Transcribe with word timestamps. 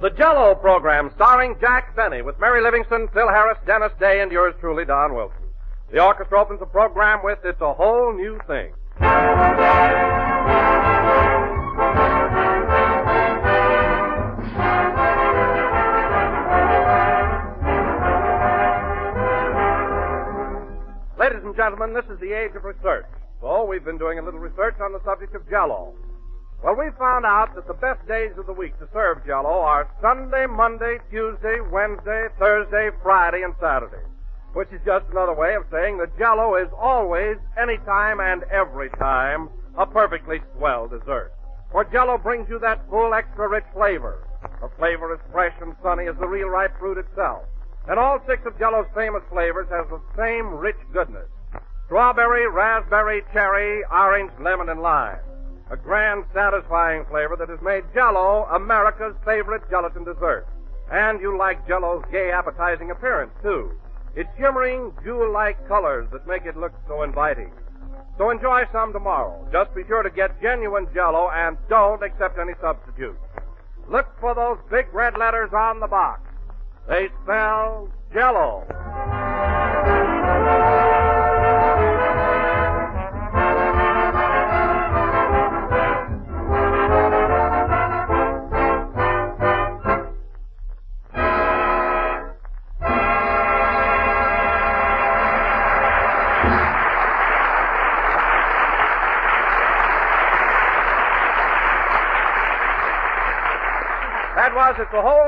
The 0.00 0.10
Jello 0.16 0.54
program 0.54 1.10
starring 1.16 1.56
Jack 1.60 1.96
Benny 1.96 2.22
with 2.22 2.38
Mary 2.38 2.62
Livingstone, 2.62 3.08
Phil 3.12 3.28
Harris, 3.28 3.58
Dennis 3.66 3.90
Day, 3.98 4.20
and 4.20 4.30
yours 4.30 4.54
truly, 4.60 4.84
Don 4.84 5.12
Wilson. 5.12 5.42
The 5.90 6.00
orchestra 6.00 6.40
opens 6.40 6.60
the 6.60 6.66
program 6.66 7.24
with 7.24 7.40
It's 7.44 7.60
a 7.60 7.74
Whole 7.74 8.14
New 8.14 8.38
Thing. 8.46 8.72
Ladies 21.18 21.42
and 21.42 21.56
gentlemen, 21.56 21.92
this 21.92 22.04
is 22.08 22.20
the 22.20 22.32
age 22.32 22.54
of 22.54 22.62
research. 22.62 23.06
So 23.40 23.64
we've 23.64 23.84
been 23.84 23.98
doing 23.98 24.20
a 24.20 24.22
little 24.22 24.38
research 24.38 24.76
on 24.80 24.92
the 24.92 25.02
subject 25.04 25.34
of 25.34 25.42
Jello. 25.50 25.92
Well, 26.62 26.74
we 26.74 26.90
found 26.98 27.24
out 27.24 27.54
that 27.54 27.68
the 27.68 27.74
best 27.74 28.06
days 28.08 28.32
of 28.36 28.46
the 28.46 28.52
week 28.52 28.76
to 28.80 28.88
serve 28.92 29.24
Jello 29.24 29.60
are 29.62 29.88
Sunday, 30.02 30.44
Monday, 30.46 30.98
Tuesday, 31.08 31.60
Wednesday, 31.60 32.26
Thursday, 32.36 32.90
Friday, 33.00 33.42
and 33.42 33.54
Saturday. 33.60 34.02
Which 34.54 34.72
is 34.72 34.80
just 34.84 35.06
another 35.12 35.34
way 35.34 35.54
of 35.54 35.66
saying 35.70 35.98
that 35.98 36.18
Jello 36.18 36.56
is 36.56 36.68
always, 36.76 37.36
anytime, 37.56 38.18
and 38.18 38.42
every 38.50 38.90
time 38.98 39.50
a 39.76 39.86
perfectly 39.86 40.40
swell 40.56 40.88
dessert. 40.88 41.32
For 41.70 41.84
Jello 41.84 42.18
brings 42.18 42.48
you 42.48 42.58
that 42.58 42.82
full, 42.90 43.14
extra 43.14 43.48
rich 43.48 43.66
flavor. 43.72 44.26
A 44.60 44.68
flavor 44.78 45.14
as 45.14 45.20
fresh 45.30 45.54
and 45.60 45.76
sunny 45.80 46.08
as 46.08 46.16
the 46.18 46.26
real 46.26 46.48
ripe 46.48 46.76
fruit 46.80 46.98
itself. 46.98 47.44
And 47.86 48.00
all 48.00 48.20
six 48.26 48.44
of 48.46 48.58
Jello's 48.58 48.88
famous 48.96 49.22
flavors 49.30 49.68
have 49.70 49.90
the 49.90 50.00
same 50.16 50.48
rich 50.54 50.78
goodness. 50.92 51.28
Strawberry, 51.86 52.48
raspberry, 52.48 53.22
cherry, 53.32 53.84
orange, 53.92 54.32
lemon, 54.40 54.68
and 54.70 54.82
lime. 54.82 55.18
A 55.70 55.76
grand, 55.76 56.24
satisfying 56.32 57.04
flavor 57.10 57.36
that 57.36 57.50
has 57.50 57.60
made 57.60 57.84
Jello 57.92 58.46
America's 58.54 59.14
favorite 59.24 59.62
gelatin 59.68 60.04
dessert. 60.04 60.46
And 60.90 61.20
you 61.20 61.36
like 61.36 61.66
Jello's 61.68 62.04
gay, 62.10 62.30
appetizing 62.30 62.90
appearance, 62.90 63.32
too. 63.42 63.72
Its 64.16 64.30
shimmering, 64.38 64.92
jewel-like 65.04 65.68
colors 65.68 66.08
that 66.12 66.26
make 66.26 66.46
it 66.46 66.56
look 66.56 66.72
so 66.88 67.02
inviting. 67.02 67.52
So 68.16 68.30
enjoy 68.30 68.64
some 68.72 68.92
tomorrow. 68.92 69.46
Just 69.52 69.74
be 69.74 69.82
sure 69.86 70.02
to 70.02 70.10
get 70.10 70.40
genuine 70.40 70.88
Jello 70.94 71.30
and 71.30 71.58
don't 71.68 72.02
accept 72.02 72.38
any 72.38 72.54
substitutes. 72.60 73.18
Look 73.88 74.06
for 74.20 74.34
those 74.34 74.58
big 74.70 74.92
red 74.92 75.16
letters 75.18 75.50
on 75.52 75.80
the 75.80 75.86
box. 75.86 76.22
They 76.88 77.08
spell 77.22 77.90
Jello. 78.12 78.64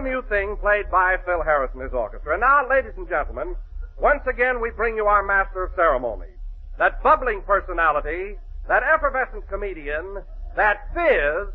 Whole 0.01 0.09
New 0.09 0.23
Thing 0.31 0.57
played 0.57 0.91
by 0.91 1.19
Phil 1.27 1.43
Harris 1.43 1.71
and 1.75 1.83
his 1.83 1.93
orchestra. 1.93 2.33
And 2.33 2.41
now, 2.41 2.67
ladies 2.67 2.93
and 2.97 3.07
gentlemen, 3.07 3.55
once 4.01 4.23
again 4.27 4.59
we 4.61 4.71
bring 4.71 4.97
you 4.97 5.05
our 5.05 5.23
master 5.23 5.65
of 5.65 5.73
ceremonies. 5.77 6.39
That 6.79 7.03
bubbling 7.03 7.43
personality, 7.43 8.39
that 8.67 8.83
effervescent 8.83 9.47
comedian, 9.51 10.23
that 10.57 10.89
fizz, 10.95 11.53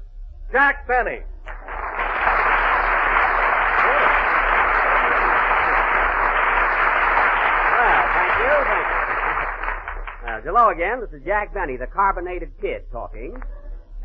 Jack 0.51 0.87
Benny. 0.87 1.21
Well, 7.73 8.05
thank 8.13 8.33
you, 10.45 10.51
hello 10.51 10.69
again. 10.69 11.01
This 11.01 11.09
is 11.19 11.25
Jack 11.25 11.51
Benny, 11.51 11.77
the 11.77 11.87
carbonated 11.87 12.51
kid, 12.61 12.83
talking. 12.91 13.41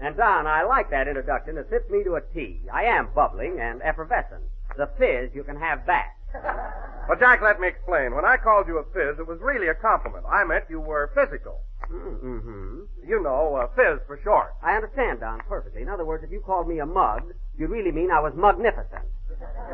And 0.00 0.16
Don, 0.16 0.46
I 0.46 0.62
like 0.62 0.90
that 0.90 1.08
introduction. 1.08 1.58
It 1.58 1.68
fits 1.68 1.90
me 1.90 2.02
to 2.04 2.14
a 2.14 2.22
T. 2.32 2.62
I 2.72 2.84
am 2.84 3.10
bubbling 3.14 3.58
and 3.60 3.82
effervescent. 3.82 4.42
The 4.76 4.88
fizz 4.98 5.34
you 5.34 5.44
can 5.44 5.56
have 5.56 5.86
back. 5.86 6.16
Well, 7.08 7.18
Jack, 7.18 7.42
let 7.42 7.58
me 7.58 7.66
explain. 7.66 8.14
When 8.14 8.24
I 8.24 8.36
called 8.36 8.68
you 8.68 8.78
a 8.78 8.84
fizz, 8.84 9.18
it 9.18 9.26
was 9.26 9.40
really 9.40 9.66
a 9.66 9.74
compliment. 9.74 10.24
I 10.30 10.44
meant 10.44 10.66
you 10.68 10.78
were 10.80 11.10
physical. 11.12 11.58
Mm-hmm. 11.90 12.82
You 13.04 13.20
know, 13.20 13.56
uh, 13.56 13.66
fizz 13.74 14.06
for 14.06 14.20
short. 14.22 14.54
I 14.62 14.76
understand, 14.76 15.18
Don, 15.18 15.40
perfectly. 15.48 15.82
In 15.82 15.88
other 15.88 16.04
words, 16.04 16.22
if 16.22 16.30
you 16.30 16.38
called 16.40 16.68
me 16.68 16.78
a 16.78 16.86
mug, 16.86 17.34
you 17.58 17.66
really 17.66 17.90
mean 17.90 18.12
I 18.12 18.20
was 18.20 18.32
magnificent. 18.36 19.02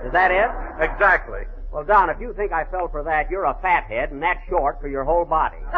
Is 0.06 0.12
that 0.12 0.30
it? 0.30 0.48
Exactly. 0.82 1.42
Well, 1.70 1.84
Don, 1.84 2.08
if 2.08 2.18
you 2.20 2.32
think 2.32 2.52
I 2.52 2.64
fell 2.64 2.88
for 2.88 3.02
that, 3.02 3.30
you're 3.30 3.44
a 3.44 3.58
fathead, 3.60 4.12
and 4.12 4.22
that's 4.22 4.40
short 4.48 4.80
for 4.80 4.88
your 4.88 5.04
whole 5.04 5.26
body. 5.26 5.58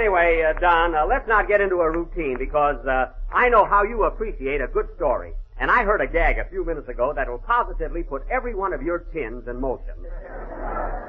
Anyway, 0.00 0.42
uh, 0.42 0.58
Don, 0.58 0.94
uh, 0.94 1.04
let's 1.04 1.28
not 1.28 1.46
get 1.46 1.60
into 1.60 1.76
a 1.82 1.90
routine 1.90 2.38
because 2.38 2.82
uh, 2.86 3.12
I 3.30 3.50
know 3.50 3.66
how 3.66 3.82
you 3.82 4.04
appreciate 4.04 4.62
a 4.62 4.66
good 4.66 4.88
story. 4.96 5.34
And 5.60 5.70
I 5.70 5.84
heard 5.84 6.00
a 6.00 6.06
gag 6.06 6.38
a 6.38 6.48
few 6.48 6.64
minutes 6.64 6.88
ago 6.88 7.12
that 7.14 7.28
will 7.28 7.44
positively 7.44 8.02
put 8.02 8.22
every 8.30 8.54
one 8.54 8.72
of 8.72 8.80
your 8.80 9.00
tins 9.12 9.46
in 9.46 9.60
motion. 9.60 9.92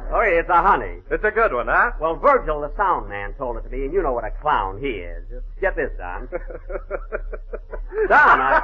Sorry, 0.09 0.35
it's 0.35 0.49
a 0.49 0.61
honey. 0.61 0.99
It's 1.09 1.23
a 1.23 1.31
good 1.31 1.53
one, 1.53 1.67
huh? 1.67 1.91
Well, 2.01 2.17
Virgil, 2.17 2.59
the 2.59 2.75
sound 2.75 3.07
man, 3.07 3.33
told 3.35 3.55
it 3.55 3.61
to 3.61 3.69
me, 3.69 3.85
and 3.85 3.93
you 3.93 4.03
know 4.03 4.11
what 4.11 4.25
a 4.25 4.31
clown 4.41 4.77
he 4.81 4.89
is. 4.89 5.23
Get 5.61 5.77
this, 5.77 5.91
Don. 5.97 6.27
Don, 8.09 8.41
I, 8.43 8.59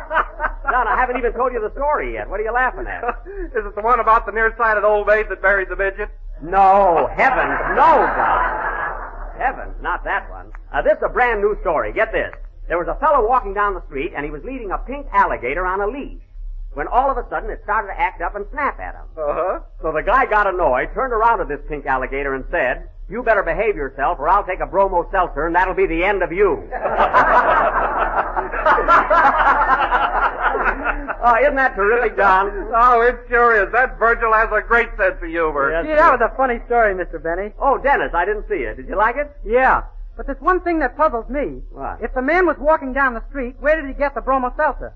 Don, 0.70 0.88
I 0.90 0.98
haven't 1.00 1.16
even 1.16 1.32
told 1.32 1.54
you 1.54 1.62
the 1.62 1.72
story 1.72 2.16
yet. 2.16 2.30
What 2.30 2.42
are 2.42 2.44
you 2.44 2.52
laughing 2.52 2.86
at? 2.86 3.02
Is 3.56 3.66
it 3.66 3.76
the 3.76 3.82
one 3.82 4.02
about 4.02 4.26
the 4.26 4.34
nearsighted 4.34 4.84
old 4.84 5.08
maid 5.08 5.28
that 5.30 5.42
buried 5.42 5.70
the 5.70 5.78
midget? 5.78 6.10
No, 6.44 7.10
heavens, 7.16 7.60
no, 7.80 7.96
Don. 8.12 8.87
Heavens, 9.38 9.76
not 9.82 10.04
that 10.04 10.30
one. 10.30 10.52
Uh, 10.74 10.82
this 10.82 10.98
is 10.98 11.04
a 11.04 11.10
brand 11.10 11.42
new 11.42 11.58
story. 11.62 11.94
Get 11.94 12.12
this. 12.12 12.34
There 12.68 12.78
was 12.78 12.88
a 12.88 13.00
fellow 13.00 13.28
walking 13.28 13.54
down 13.54 13.74
the 13.74 13.86
street, 13.86 14.12
and 14.16 14.26
he 14.26 14.32
was 14.32 14.44
leading 14.44 14.72
a 14.72 14.78
pink 14.78 15.08
alligator 15.14 15.66
on 15.66 15.82
a 15.82 15.88
leash. 15.88 16.22
When 16.74 16.88
all 16.88 17.10
of 17.10 17.18
a 17.18 17.28
sudden 17.30 17.50
it 17.50 17.62
started 17.64 17.88
to 17.88 18.00
act 18.00 18.22
up 18.22 18.36
and 18.36 18.46
snap 18.52 18.80
at 18.80 18.94
him. 18.94 19.08
Uh-huh. 19.18 19.60
So 19.82 19.92
the 19.92 20.04
guy 20.04 20.26
got 20.26 20.48
annoyed, 20.48 20.90
turned 20.94 21.14
around 21.14 21.40
to 21.40 21.46
this 21.46 21.66
pink 21.68 21.86
alligator 21.86 22.36
and 22.36 22.46
said, 22.52 22.90
You 23.10 23.24
better 23.24 23.44
behave 23.44 23.76
yourself 23.76 24.20
or 24.20 24.28
I'll 24.28 24.44
take 24.46 24.60
a 24.60 24.66
bromo 24.66 25.10
seltzer 25.12 25.46
and 25.48 25.56
that'll 25.56 25.74
be 25.74 25.88
the 25.88 26.04
end 26.04 26.22
of 26.24 26.32
you. 26.32 26.70
oh, 31.24 31.36
isn't 31.42 31.56
that 31.56 31.74
terrific, 31.76 32.18
Don? 32.18 32.68
Oh, 32.76 33.02
it 33.02 33.16
sure 33.30 33.64
is. 33.64 33.72
That 33.72 33.98
Virgil 33.98 34.34
has 34.34 34.50
a 34.52 34.62
great 34.68 34.90
sense 34.98 35.16
of 35.22 35.30
humor. 35.30 35.72
Yes. 35.72 35.86
Gee, 35.86 35.96
that 35.96 36.20
was 36.20 36.30
a 36.32 36.36
funny 36.36 36.60
story, 36.66 36.94
Mr. 36.94 37.22
Benny. 37.22 37.54
Oh, 37.60 37.78
Dennis, 37.78 38.12
I 38.14 38.26
didn't 38.26 38.48
see 38.50 38.66
it. 38.68 38.76
Did 38.76 38.90
you 38.90 38.98
like 38.98 39.16
it? 39.16 39.32
Yeah. 39.46 39.84
But 40.18 40.26
there's 40.26 40.42
one 40.42 40.62
thing 40.62 40.80
that 40.80 40.98
puzzles 40.98 41.30
me. 41.30 41.62
What? 41.72 42.02
If 42.02 42.14
the 42.14 42.22
man 42.22 42.46
was 42.46 42.58
walking 42.60 42.92
down 42.92 43.14
the 43.14 43.24
street, 43.30 43.56
where 43.60 43.80
did 43.80 43.88
he 43.88 43.94
get 43.94 44.16
the 44.16 44.22
bromo 44.22 44.52
seltzer? 44.58 44.94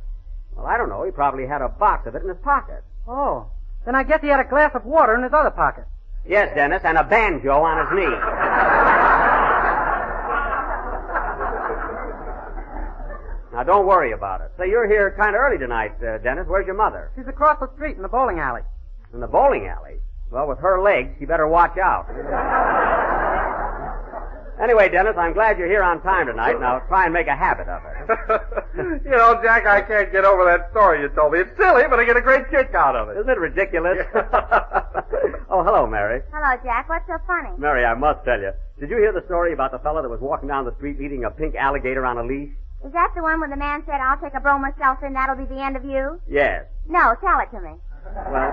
Well, 0.55 0.65
I 0.65 0.77
don't 0.77 0.89
know. 0.89 1.03
He 1.03 1.11
probably 1.11 1.47
had 1.47 1.61
a 1.61 1.69
box 1.69 2.07
of 2.07 2.15
it 2.15 2.23
in 2.23 2.29
his 2.29 2.37
pocket. 2.43 2.83
Oh. 3.07 3.47
Then 3.85 3.95
I 3.95 4.03
guess 4.03 4.21
he 4.21 4.27
had 4.27 4.39
a 4.39 4.49
glass 4.49 4.71
of 4.75 4.83
water 4.85 5.15
in 5.15 5.23
his 5.23 5.33
other 5.33 5.51
pocket. 5.51 5.85
Yes, 6.27 6.53
Dennis, 6.55 6.81
and 6.83 6.97
a 6.97 7.03
banjo 7.03 7.61
on 7.61 7.79
his 7.79 7.97
knee. 7.97 8.15
now, 13.53 13.63
don't 13.63 13.87
worry 13.87 14.11
about 14.11 14.41
it. 14.41 14.51
Say, 14.57 14.69
you're 14.69 14.87
here 14.87 15.13
kind 15.17 15.35
of 15.35 15.41
early 15.41 15.57
tonight, 15.57 15.93
uh, 16.03 16.19
Dennis. 16.19 16.47
Where's 16.47 16.65
your 16.65 16.75
mother? 16.75 17.11
She's 17.15 17.27
across 17.27 17.59
the 17.59 17.69
street 17.75 17.95
in 17.95 18.01
the 18.01 18.07
bowling 18.07 18.39
alley. 18.39 18.61
In 19.13 19.19
the 19.19 19.27
bowling 19.27 19.67
alley. 19.67 19.99
Well, 20.31 20.47
with 20.47 20.59
her 20.59 20.81
legs, 20.81 21.09
she 21.19 21.25
better 21.25 21.47
watch 21.47 21.77
out. 21.77 22.07
Anyway, 24.59 24.89
Dennis, 24.89 25.15
I'm 25.17 25.33
glad 25.33 25.57
you're 25.57 25.67
here 25.67 25.83
on 25.83 26.01
time 26.01 26.27
tonight. 26.27 26.59
Now, 26.59 26.79
try 26.87 27.05
and 27.05 27.13
make 27.13 27.27
a 27.27 27.35
habit 27.35 27.67
of 27.67 27.81
it. 27.85 29.01
you 29.05 29.11
know, 29.11 29.39
Jack, 29.43 29.65
I 29.65 29.81
can't 29.81 30.11
get 30.11 30.25
over 30.25 30.45
that 30.45 30.71
story 30.71 31.01
you 31.01 31.09
told 31.09 31.33
me. 31.33 31.39
It's 31.39 31.55
silly, 31.57 31.83
but 31.89 31.99
I 31.99 32.05
get 32.05 32.17
a 32.17 32.21
great 32.21 32.49
kick 32.49 32.73
out 32.73 32.95
of 32.95 33.09
it. 33.09 33.17
Isn't 33.17 33.29
it 33.29 33.39
ridiculous? 33.39 33.99
oh, 35.49 35.63
hello, 35.63 35.85
Mary. 35.85 36.21
Hello, 36.33 36.57
Jack. 36.63 36.89
What's 36.89 37.07
so 37.07 37.17
funny? 37.27 37.49
Mary, 37.57 37.85
I 37.85 37.93
must 37.93 38.25
tell 38.25 38.39
you. 38.39 38.51
Did 38.79 38.89
you 38.89 38.97
hear 38.97 39.11
the 39.13 39.23
story 39.25 39.53
about 39.53 39.71
the 39.71 39.79
fellow 39.79 40.01
that 40.01 40.09
was 40.09 40.19
walking 40.19 40.49
down 40.49 40.65
the 40.65 40.75
street 40.75 40.99
leading 40.99 41.23
a 41.23 41.29
pink 41.29 41.55
alligator 41.55 42.05
on 42.05 42.17
a 42.17 42.23
leash? 42.23 42.51
Is 42.85 42.91
that 42.93 43.11
the 43.15 43.21
one 43.21 43.39
where 43.39 43.49
the 43.49 43.55
man 43.55 43.83
said, 43.85 44.01
I'll 44.01 44.17
take 44.17 44.33
a 44.33 44.39
bromo 44.39 44.73
seltzer 44.79 45.05
and 45.05 45.15
that'll 45.15 45.35
be 45.35 45.45
the 45.45 45.61
end 45.61 45.75
of 45.75 45.85
you? 45.85 46.19
Yes. 46.27 46.65
No, 46.89 47.13
tell 47.21 47.39
it 47.39 47.51
to 47.51 47.61
me. 47.61 47.75
Well, 48.31 48.51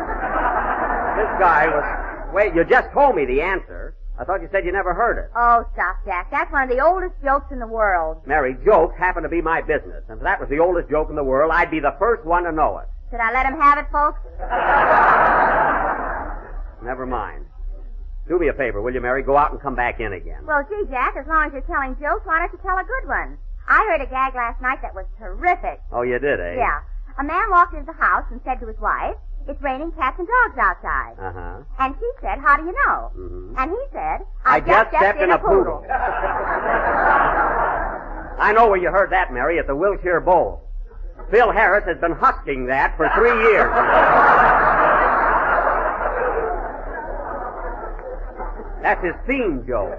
this 1.17 1.33
guy 1.41 1.67
was. 1.67 2.35
Wait, 2.35 2.55
you 2.55 2.63
just 2.65 2.93
told 2.93 3.17
me 3.17 3.25
the 3.25 3.41
answer. 3.41 3.95
I 4.19 4.25
thought 4.25 4.43
you 4.43 4.49
said 4.51 4.65
you 4.67 4.73
never 4.73 4.93
heard 4.95 5.19
it. 5.19 5.31
Oh, 5.37 5.65
stop, 5.75 5.97
Jack. 6.05 6.31
That's 6.31 6.51
one 6.53 6.69
of 6.69 6.77
the 6.77 6.83
oldest 6.85 7.15
jokes 7.23 7.53
in 7.53 7.61
the 7.61 7.67
world. 7.67 8.27
Mary, 8.27 8.57
jokes 8.65 8.99
happen 8.99 9.23
to 9.23 9.29
be 9.29 9.41
my 9.41 9.61
business. 9.63 10.03
And 10.09 10.19
if 10.19 10.25
that 10.25 10.41
was 10.41 10.49
the 10.49 10.59
oldest 10.59 10.91
joke 10.91 11.09
in 11.09 11.15
the 11.17 11.23
world, 11.23 11.53
I'd 11.55 11.71
be 11.71 11.79
the 11.79 11.95
first 12.01 12.25
one 12.27 12.43
to 12.45 12.53
know 12.53 12.79
it. 12.79 12.89
Should 13.11 13.21
I 13.21 13.33
let 13.33 13.47
him 13.47 13.59
have 13.61 13.79
it, 13.79 13.87
folks? 13.93 14.19
Never 16.83 17.07
mind. 17.07 17.47
Do 18.27 18.39
me 18.39 18.49
a 18.49 18.53
favor, 18.53 18.83
will 18.83 18.93
you, 18.93 19.01
Mary? 19.01 19.23
Go 19.23 19.37
out 19.37 19.53
and 19.53 19.61
come 19.61 19.75
back 19.75 20.01
in 20.01 20.13
again. 20.13 20.45
Well, 20.45 20.67
gee, 20.69 20.85
Jack, 20.91 21.17
as 21.17 21.27
long 21.27 21.47
as 21.47 21.53
you're 21.53 21.63
telling 21.63 21.95
jokes, 21.97 22.27
why 22.27 22.41
don't 22.41 22.53
you 22.53 22.59
tell 22.63 22.77
a 22.77 22.85
good 22.85 23.09
one? 23.09 23.39
I 23.69 23.87
heard 23.89 24.03
a 24.03 24.07
gag 24.11 24.35
last 24.35 24.61
night 24.61 24.83
that 24.83 24.95
was 24.95 25.07
terrific. 25.19 25.81
Oh, 25.93 26.03
you 26.03 26.19
did, 26.19 26.41
eh? 26.41 26.57
Yeah. 26.57 26.81
A 27.19 27.25
man 27.25 27.51
walked 27.51 27.75
into 27.75 27.87
the 27.87 27.99
house 27.99 28.25
and 28.31 28.41
said 28.45 28.61
to 28.61 28.67
his 28.67 28.79
wife, 28.79 29.17
It's 29.49 29.61
raining 29.63 29.93
cats 29.93 30.19
and 30.19 30.29
dogs 30.29 30.59
outside. 30.59 31.15
Uh 31.19 31.33
huh. 31.33 31.63
And 31.79 31.95
she 31.99 32.07
said, 32.21 32.39
How 32.39 32.59
do 32.59 32.65
you 32.65 32.73
know? 32.85 33.11
Mm-hmm. 33.17 33.55
And 33.57 33.71
he 33.71 33.79
said, 33.93 34.27
I 34.45 34.61
just 34.61 34.91
stepped 34.91 35.23
in 35.23 35.31
a 35.31 35.39
poodle. 35.39 35.87
I 38.39 38.53
know 38.55 38.69
where 38.69 38.77
you 38.77 38.91
heard 38.91 39.11
that, 39.11 39.33
Mary, 39.33 39.59
at 39.59 39.67
the 39.67 39.75
Wilshire 39.75 40.21
Bowl. 40.21 40.69
Phil 41.31 41.51
Harris 41.51 41.85
has 41.87 41.97
been 41.99 42.13
husking 42.13 42.67
that 42.67 42.95
for 42.99 43.11
three 43.17 43.33
years. 43.51 43.73
That's 48.83 49.03
his 49.05 49.15
theme 49.27 49.65
joke. 49.67 49.99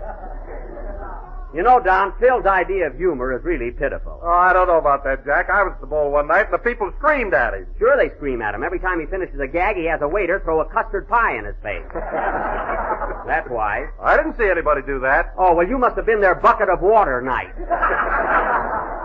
You 1.54 1.64
know, 1.64 1.80
Don, 1.80 2.14
Phil's 2.20 2.46
idea 2.46 2.86
of 2.86 2.96
humor 2.96 3.36
is 3.36 3.44
really 3.44 3.72
pitiful. 3.72 4.22
Oh, 4.22 4.30
I 4.30 4.54
don't 4.54 4.68
know 4.68 4.78
about 4.78 5.04
that, 5.06 5.26
Jack. 5.26 5.50
I 5.50 5.64
was 5.64 5.74
at 5.74 5.82
the 5.82 5.88
bowl 5.88 6.12
one 6.12 6.28
night 6.28 6.46
and 6.46 6.54
the 6.54 6.60
people 6.60 6.94
screamed 6.98 7.34
at 7.34 7.56
him. 7.56 7.66
Sure, 7.80 7.98
they 7.98 8.14
scream 8.18 8.44
at 8.44 8.54
him. 8.54 8.64
Every 8.64 8.80
time 8.80 9.00
he 9.00 9.08
finishes 9.08 9.40
a 9.40 9.48
gag, 9.48 9.76
he 9.76 9.86
has 9.86 10.00
a 10.04 10.08
waiter 10.08 10.40
throw 10.46 10.62
a 10.62 10.66
custard 10.70 11.08
pie 11.10 11.38
in 11.40 11.46
his 11.46 11.56
face. 11.64 11.90
That's 11.94 13.50
why. 13.50 13.90
I 14.00 14.16
didn't 14.16 14.38
see 14.38 14.46
anybody 14.46 14.82
do 14.86 15.00
that. 15.00 15.34
Oh, 15.38 15.56
well, 15.56 15.68
you 15.68 15.80
must 15.80 15.96
have 15.96 16.06
been 16.06 16.22
their 16.22 16.36
bucket 16.36 16.70
of 16.70 16.82
water 16.82 17.20
night. 17.20 17.54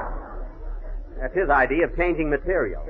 That's 1.24 1.34
his 1.34 1.48
idea 1.48 1.86
of 1.86 1.96
changing 1.96 2.28
material. 2.28 2.84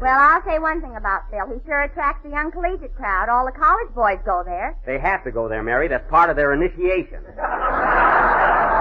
Well, 0.00 0.20
I'll 0.20 0.44
say 0.44 0.60
one 0.60 0.80
thing 0.80 0.94
about 0.94 1.22
Phil. 1.28 1.46
He 1.52 1.58
sure 1.66 1.82
attracts 1.82 2.22
the 2.22 2.30
young 2.30 2.52
collegiate 2.52 2.94
crowd. 2.94 3.28
All 3.28 3.44
the 3.44 3.50
college 3.50 3.92
boys 3.92 4.22
go 4.24 4.44
there. 4.46 4.78
They 4.86 5.00
have 5.00 5.24
to 5.24 5.32
go 5.32 5.48
there, 5.48 5.64
Mary. 5.64 5.88
That's 5.88 6.08
part 6.08 6.30
of 6.30 6.36
their 6.36 6.52
initiation. 6.52 7.18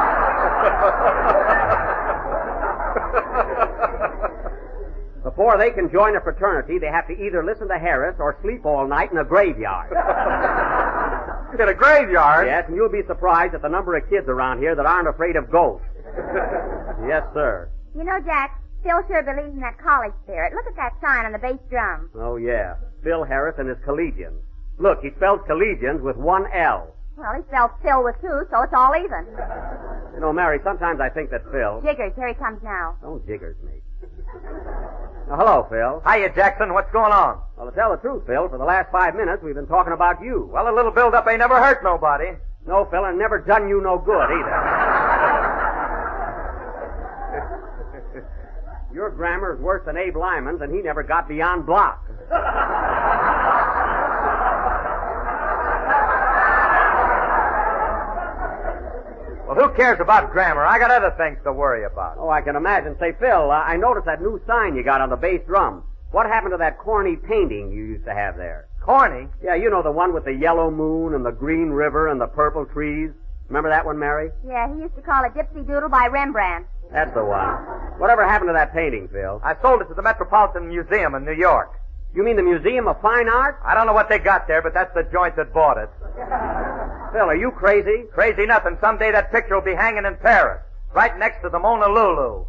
Before 5.24 5.58
they 5.58 5.72
can 5.72 5.92
join 5.92 6.16
a 6.16 6.22
fraternity, 6.22 6.80
they 6.80 6.88
have 6.88 7.08
to 7.08 7.14
either 7.14 7.44
listen 7.44 7.68
to 7.68 7.78
Harris 7.78 8.16
or 8.20 8.38
sleep 8.42 8.66
all 8.66 8.88
night 8.88 9.12
in 9.12 9.18
a 9.18 9.24
graveyard. 9.24 9.92
In 11.54 11.68
a 11.68 11.74
graveyard? 11.74 12.48
yes, 12.48 12.66
and 12.68 12.76
you'll 12.76 12.90
be 12.92 13.04
surprised 13.08 13.54
at 13.54 13.62
the 13.62 13.68
number 13.70 13.96
of 13.98 14.10
kids 14.10 14.28
around 14.28 14.60
here 14.60 14.76
that 14.76 14.86
aren't 14.86 15.08
afraid 15.08 15.36
of 15.36 15.52
ghosts. 15.52 15.86
yes, 17.08 17.24
sir. 17.34 17.70
You 17.96 18.04
know, 18.04 18.20
Jack, 18.26 18.62
Phil 18.84 19.02
sure 19.08 19.24
believes 19.24 19.54
in 19.54 19.60
that 19.60 19.78
college 19.78 20.14
spirit. 20.24 20.54
Look 20.54 20.68
at 20.68 20.76
that 20.78 20.94
sign 21.02 21.26
on 21.26 21.32
the 21.34 21.40
bass 21.40 21.60
drum. 21.70 22.10
Oh, 22.16 22.38
yeah. 22.38 22.76
Phil 23.04 23.24
Harris 23.24 23.56
and 23.58 23.68
his 23.68 23.78
collegians. 23.86 24.40
Look, 24.78 25.02
he 25.02 25.10
spells 25.18 25.42
collegians 25.50 26.02
with 26.02 26.16
one 26.16 26.46
L. 26.54 26.96
Well, 27.18 27.34
he 27.36 27.42
spells 27.50 27.72
Phil 27.84 28.04
with 28.04 28.16
two, 28.22 28.48
so 28.50 28.62
it's 28.64 28.74
all 28.74 28.96
even. 28.96 29.26
You 30.14 30.20
know, 30.22 30.34
Mary, 30.34 30.60
sometimes 30.64 31.00
I 31.00 31.10
think 31.10 31.30
that 31.32 31.44
Phil. 31.52 31.82
Jiggers, 31.82 32.14
here 32.16 32.28
he 32.28 32.34
comes 32.34 32.62
now. 32.64 32.96
Don't 33.02 33.26
jiggers 33.26 33.56
me. 33.64 33.82
Now, 35.30 35.38
hello, 35.38 35.68
Phil. 35.70 36.02
Hiya, 36.10 36.34
Jackson. 36.36 36.74
What's 36.74 36.92
going 36.92 37.12
on? 37.12 37.42
Well, 37.58 37.70
to 37.70 37.76
tell 37.76 37.92
the 37.92 37.98
truth, 37.98 38.24
Phil, 38.26 38.50
for 38.50 38.58
the 38.58 38.66
last 38.66 38.92
five 38.92 39.16
minutes 39.16 39.44
we've 39.44 39.56
been 39.56 39.68
talking 39.68 39.94
about 39.94 40.22
you. 40.24 40.50
Well, 40.52 40.68
a 40.68 40.76
little 40.76 40.92
build-up 40.92 41.28
ain't 41.28 41.40
never 41.40 41.62
hurt 41.62 41.84
nobody. 41.84 42.32
No, 42.68 42.86
Phil, 42.90 43.06
and 43.06 43.18
never 43.18 43.40
done 43.40 43.70
you 43.70 43.82
no 43.82 43.98
good 43.98 44.30
either. 44.32 44.56
Your 48.94 49.10
grammar 49.12 49.54
is 49.56 49.62
worse 49.62 49.86
than 49.86 49.98
Abe 49.98 50.18
Lyman's, 50.18 50.62
and 50.62 50.74
he 50.74 50.82
never 50.82 51.04
got 51.04 51.28
beyond 51.28 51.66
block. 51.66 52.04
Well, 59.50 59.68
who 59.68 59.74
cares 59.76 59.98
about 60.00 60.30
grammar? 60.32 60.64
I 60.64 60.78
got 60.78 60.92
other 60.92 61.10
things 61.18 61.40
to 61.44 61.52
worry 61.52 61.84
about. 61.84 62.18
Oh, 62.20 62.30
I 62.30 62.40
can 62.40 62.56
imagine. 62.56 62.96
Say, 63.00 63.14
Phil, 63.20 63.50
uh, 63.50 63.56
I 63.56 63.78
noticed 63.78 64.06
that 64.06 64.22
new 64.22 64.40
sign 64.46 64.76
you 64.76 64.84
got 64.84 65.02
on 65.02 65.10
the 65.10 65.16
bass 65.16 65.42
drum. 65.48 65.86
What 66.12 66.28
happened 66.28 66.52
to 66.54 66.58
that 66.58 66.78
corny 66.78 67.16
painting 67.16 67.72
you 67.72 67.84
used 67.84 68.06
to 68.06 68.14
have 68.14 68.38
there? 68.38 68.68
Corny? 68.80 69.28
Yeah, 69.44 69.56
you 69.56 69.72
know 69.72 69.82
the 69.82 69.90
one 69.92 70.14
with 70.14 70.26
the 70.26 70.34
yellow 70.34 70.70
moon 70.70 71.16
and 71.16 71.26
the 71.26 71.32
green 71.32 71.72
river 71.72 72.10
and 72.10 72.22
the 72.22 72.28
purple 72.28 72.64
trees. 72.68 73.10
Remember 73.48 73.70
that 73.70 73.88
one, 73.88 73.98
Mary? 73.98 74.30
Yeah, 74.48 74.72
he 74.72 74.82
used 74.82 74.94
to 74.98 75.02
call 75.02 75.24
it 75.26 75.34
Gypsy 75.34 75.66
Doodle 75.66 75.90
by 75.90 76.06
Rembrandt. 76.06 76.68
That's 76.92 77.12
the 77.16 77.26
one. 77.26 77.56
Whatever 77.98 78.30
happened 78.30 78.50
to 78.50 78.54
that 78.54 78.72
painting, 78.72 79.10
Phil? 79.12 79.42
I 79.44 79.60
sold 79.64 79.82
it 79.82 79.86
to 79.86 79.96
the 79.96 80.04
Metropolitan 80.04 80.68
Museum 80.70 81.16
in 81.16 81.26
New 81.26 81.34
York. 81.34 81.74
You 82.14 82.24
mean 82.24 82.36
the 82.36 82.44
Museum 82.44 82.88
of 82.88 83.02
Fine 83.02 83.28
Art? 83.28 83.60
I 83.66 83.74
don't 83.74 83.88
know 83.88 83.94
what 83.94 84.10
they 84.10 84.20
got 84.20 84.48
there, 84.48 84.62
but 84.62 84.76
that's 84.76 84.94
the 84.94 85.10
joint 85.12 85.36
that 85.38 85.54
bought 85.54 85.80
it. 85.80 85.90
Phil, 87.12 87.22
are 87.22 87.36
you 87.36 87.52
crazy? 87.52 88.04
Crazy 88.14 88.46
nothing. 88.46 88.78
Someday 88.80 89.12
that 89.12 89.32
picture 89.32 89.56
will 89.56 89.66
be 89.66 89.74
hanging 89.74 90.06
in 90.06 90.16
Paris, 90.18 90.62
right 90.94 91.18
next 91.18 91.42
to 91.42 91.50
the 91.50 91.58
Mona 91.58 91.88
Lulu. 91.88 92.46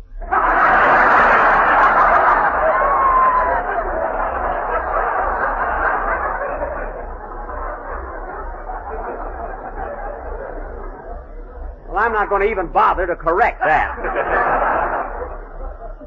Well, 11.89 11.99
I'm 11.99 12.13
not 12.13 12.29
going 12.29 12.43
to 12.43 12.51
even 12.51 12.69
bother 12.69 13.07
to 13.07 13.17
correct 13.17 13.61
that. 13.65 13.97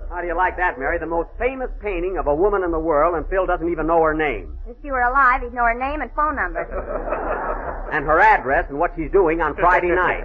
How 0.10 0.22
do 0.22 0.28
you 0.28 0.36
like 0.36 0.58
that, 0.58 0.78
Mary? 0.78 1.00
The 1.00 1.08
most 1.08 1.30
famous 1.40 1.70
painting 1.82 2.18
of 2.18 2.28
a 2.28 2.36
woman 2.36 2.64
in 2.64 2.70
the 2.72 2.80
world, 2.80 3.16
and 3.16 3.28
Phil 3.28 3.48
doesn't 3.48 3.68
even 3.70 3.88
know 3.88 4.02
her 4.04 4.14
name. 4.14 4.60
If 4.70 4.78
she 4.84 4.92
were 4.92 5.02
alive, 5.02 5.42
he'd 5.42 5.54
know 5.54 5.66
her 5.66 5.74
name 5.74 6.02
and 6.02 6.12
phone 6.16 6.36
number. 6.36 6.64
And 7.94 8.06
her 8.06 8.20
address 8.20 8.66
and 8.70 8.80
what 8.80 8.92
she's 8.98 9.12
doing 9.12 9.40
on 9.40 9.56
Friday 9.56 9.90
night. 9.96 10.24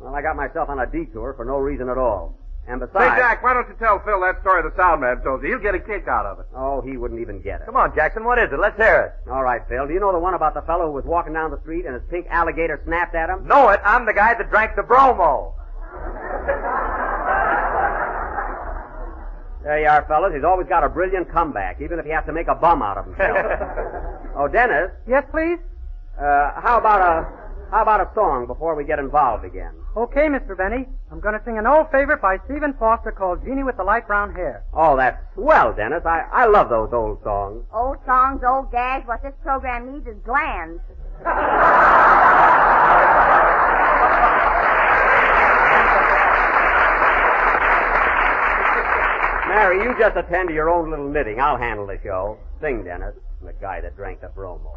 Well, 0.00 0.14
I 0.14 0.22
got 0.22 0.36
myself 0.36 0.68
on 0.68 0.78
a 0.78 0.86
detour 0.86 1.34
for 1.34 1.44
no 1.44 1.58
reason 1.58 1.88
at 1.88 1.98
all. 1.98 2.38
And 2.66 2.80
besides. 2.80 3.12
Hey, 3.12 3.20
Jack, 3.20 3.42
why 3.42 3.52
don't 3.52 3.68
you 3.68 3.74
tell 3.78 4.00
Phil 4.06 4.20
that 4.20 4.40
story 4.40 4.62
the 4.62 4.72
sound 4.76 5.02
man 5.02 5.20
told 5.22 5.42
you? 5.42 5.48
He'll 5.48 5.58
get 5.58 5.74
a 5.74 5.80
kick 5.80 6.08
out 6.08 6.24
of 6.24 6.38
it. 6.40 6.46
Oh, 6.56 6.80
he 6.80 6.96
wouldn't 6.96 7.20
even 7.20 7.42
get 7.42 7.60
it. 7.60 7.66
Come 7.66 7.76
on, 7.76 7.94
Jackson. 7.94 8.24
What 8.24 8.38
is 8.38 8.48
it? 8.52 8.58
Let's 8.58 8.76
hear 8.76 9.12
it. 9.26 9.30
All 9.30 9.42
right, 9.42 9.60
Phil. 9.68 9.86
Do 9.86 9.92
you 9.92 10.00
know 10.00 10.12
the 10.12 10.18
one 10.18 10.32
about 10.32 10.54
the 10.54 10.62
fellow 10.62 10.86
who 10.86 10.92
was 10.92 11.04
walking 11.04 11.34
down 11.34 11.50
the 11.50 11.60
street 11.60 11.84
and 11.84 11.92
his 11.94 12.02
pink 12.08 12.26
alligator 12.30 12.80
snapped 12.86 13.14
at 13.14 13.28
him? 13.28 13.46
Know 13.46 13.68
it. 13.70 13.80
I'm 13.84 14.06
the 14.06 14.14
guy 14.14 14.32
that 14.32 14.48
drank 14.48 14.76
the 14.76 14.82
bromo. 14.82 15.52
There 19.64 19.80
you 19.80 19.88
are, 19.88 20.04
fellas. 20.06 20.32
He's 20.34 20.44
always 20.44 20.68
got 20.68 20.84
a 20.84 20.88
brilliant 20.88 21.32
comeback, 21.32 21.80
even 21.80 21.98
if 21.98 22.04
he 22.04 22.10
has 22.12 22.24
to 22.26 22.32
make 22.32 22.48
a 22.48 22.54
bum 22.54 22.82
out 22.82 22.98
of 22.98 23.06
himself. 23.06 23.36
oh, 24.36 24.46
Dennis, 24.48 24.90
Yes, 25.08 25.24
please? 25.30 25.58
Uh, 26.18 26.60
how 26.60 26.78
about 26.78 27.00
a 27.00 27.44
how 27.70 27.82
about 27.82 28.00
a 28.00 28.08
song 28.14 28.46
before 28.46 28.76
we 28.76 28.84
get 28.84 28.98
involved 29.00 29.44
again? 29.44 29.72
Okay, 29.96 30.26
Mr. 30.28 30.56
Benny. 30.56 30.86
I'm 31.10 31.18
going 31.18 31.34
to 31.34 31.44
sing 31.44 31.58
an 31.58 31.66
old 31.66 31.90
favorite 31.90 32.20
by 32.22 32.38
Stephen 32.44 32.72
Foster 32.78 33.10
called 33.10 33.44
Jeanie 33.44 33.64
with 33.64 33.76
the 33.76 33.82
Light 33.84 34.06
Brown 34.06 34.32
Hair. 34.34 34.62
Oh, 34.72 34.96
that's 34.96 35.18
swell, 35.34 35.72
Dennis. 35.72 36.02
I, 36.04 36.22
I 36.32 36.46
love 36.46 36.68
those 36.68 36.92
old 36.92 37.22
songs. 37.24 37.64
Old 37.72 37.98
songs, 38.06 38.42
old 38.46 38.70
gags. 38.70 39.06
What 39.08 39.22
this 39.22 39.34
program 39.42 39.92
needs 39.92 40.06
is 40.06 40.16
glands. 40.24 40.80
Mary, 49.48 49.84
you 49.84 49.94
just 49.98 50.16
attend 50.16 50.48
to 50.48 50.54
your 50.54 50.70
own 50.70 50.90
little 50.90 51.08
knitting. 51.08 51.40
I'll 51.40 51.58
handle 51.58 51.86
the 51.86 51.98
show. 52.02 52.38
Sing, 52.60 52.84
Dennis. 52.84 53.14
The 53.42 53.52
guy 53.60 53.80
that 53.82 53.94
drank 53.94 54.20
the 54.20 54.28
bromo. 54.28 54.72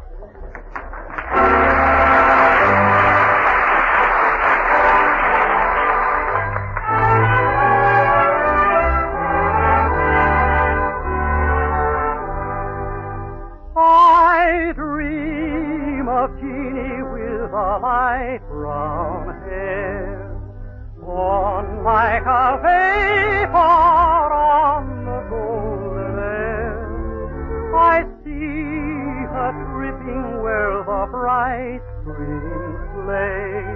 Spring 33.18 33.66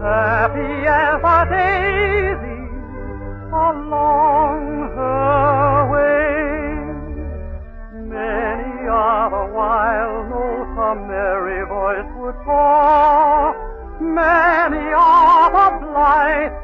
happy 0.00 0.86
as 0.86 1.20
a 1.24 1.40
daisy 1.50 2.62
along 3.52 4.62
her 4.96 5.88
way. 5.92 6.10
Many 8.08 8.88
are 8.88 9.30
the 9.30 9.46
wild 9.54 10.30
notes 10.30 10.78
a 10.78 10.94
merry 11.08 11.62
voice 11.68 12.10
would 12.18 12.38
call. 12.44 13.54
Many 14.00 14.92
are 14.92 15.50
the 15.56 15.68
blithe 15.86 16.59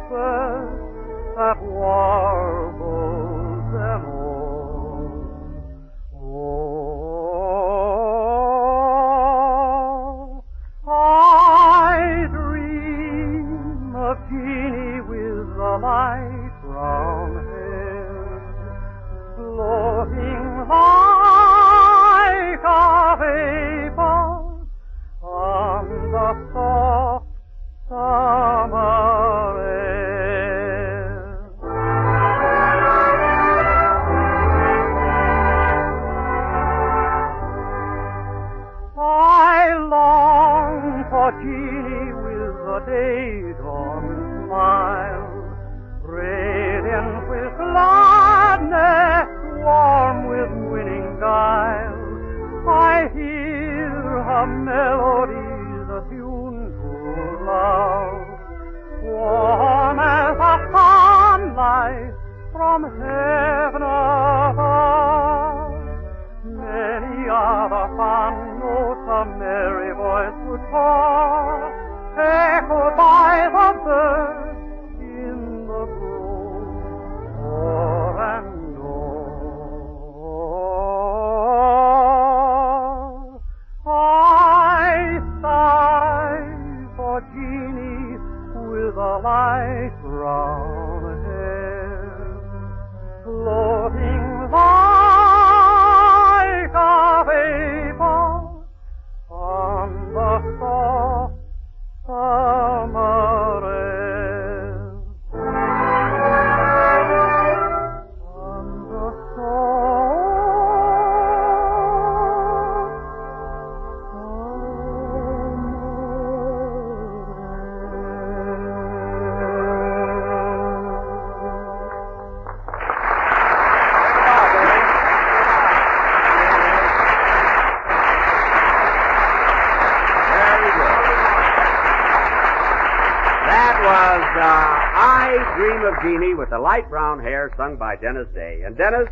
I 134.98 135.36
Dream 135.58 135.84
of 135.84 135.94
Jeanie 136.02 136.34
with 136.34 136.48
the 136.48 136.58
light 136.58 136.88
brown 136.88 137.20
hair 137.20 137.52
sung 137.58 137.76
by 137.76 137.96
Dennis 137.96 138.28
Day. 138.34 138.62
And 138.64 138.76
Dennis, 138.78 139.08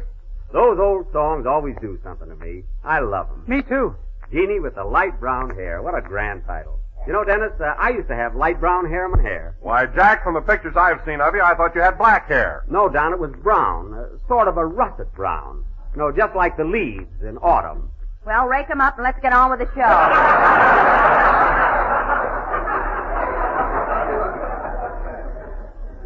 those 0.50 0.78
old 0.78 1.12
songs 1.12 1.44
always 1.46 1.76
do 1.80 1.98
something 2.02 2.28
to 2.28 2.36
me. 2.36 2.64
I 2.82 3.00
love 3.00 3.28
them. 3.28 3.44
Me 3.46 3.60
too. 3.62 3.94
Jeanie 4.32 4.60
with 4.60 4.76
the 4.76 4.84
light 4.84 5.20
brown 5.20 5.50
hair. 5.54 5.82
What 5.82 5.94
a 5.94 6.00
grand 6.00 6.44
title. 6.46 6.78
You 7.06 7.12
know, 7.12 7.22
Dennis, 7.22 7.52
uh, 7.60 7.74
I 7.78 7.90
used 7.90 8.08
to 8.08 8.14
have 8.14 8.34
light 8.34 8.58
brown 8.60 8.88
hair 8.88 9.04
in 9.04 9.12
my 9.12 9.20
hair. 9.20 9.56
Why, 9.60 9.84
Jack, 9.84 10.24
from 10.24 10.32
the 10.32 10.40
pictures 10.40 10.74
I've 10.74 11.04
seen 11.04 11.20
of 11.20 11.34
you, 11.34 11.42
I 11.42 11.54
thought 11.54 11.74
you 11.74 11.82
had 11.82 11.98
black 11.98 12.28
hair. 12.28 12.64
No, 12.66 12.88
Don, 12.88 13.12
it 13.12 13.18
was 13.18 13.32
brown. 13.42 13.92
Uh, 13.92 14.06
sort 14.26 14.48
of 14.48 14.56
a 14.56 14.64
russet 14.64 15.12
brown. 15.12 15.64
You 15.92 15.98
know, 15.98 16.10
just 16.12 16.34
like 16.34 16.56
the 16.56 16.64
leaves 16.64 17.20
in 17.22 17.36
autumn. 17.38 17.90
Well, 18.24 18.46
rake 18.46 18.70
'em 18.70 18.80
up 18.80 18.96
and 18.96 19.04
let's 19.04 19.20
get 19.20 19.34
on 19.34 19.50
with 19.50 19.58
the 19.58 19.66
show. 19.74 21.50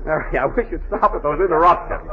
Mary, 0.09 0.39
I 0.39 0.47
wish 0.47 0.67
you'd 0.71 0.81
stop 0.89 1.13
with 1.13 1.23
those 1.23 1.39
interruptions. 1.39 2.09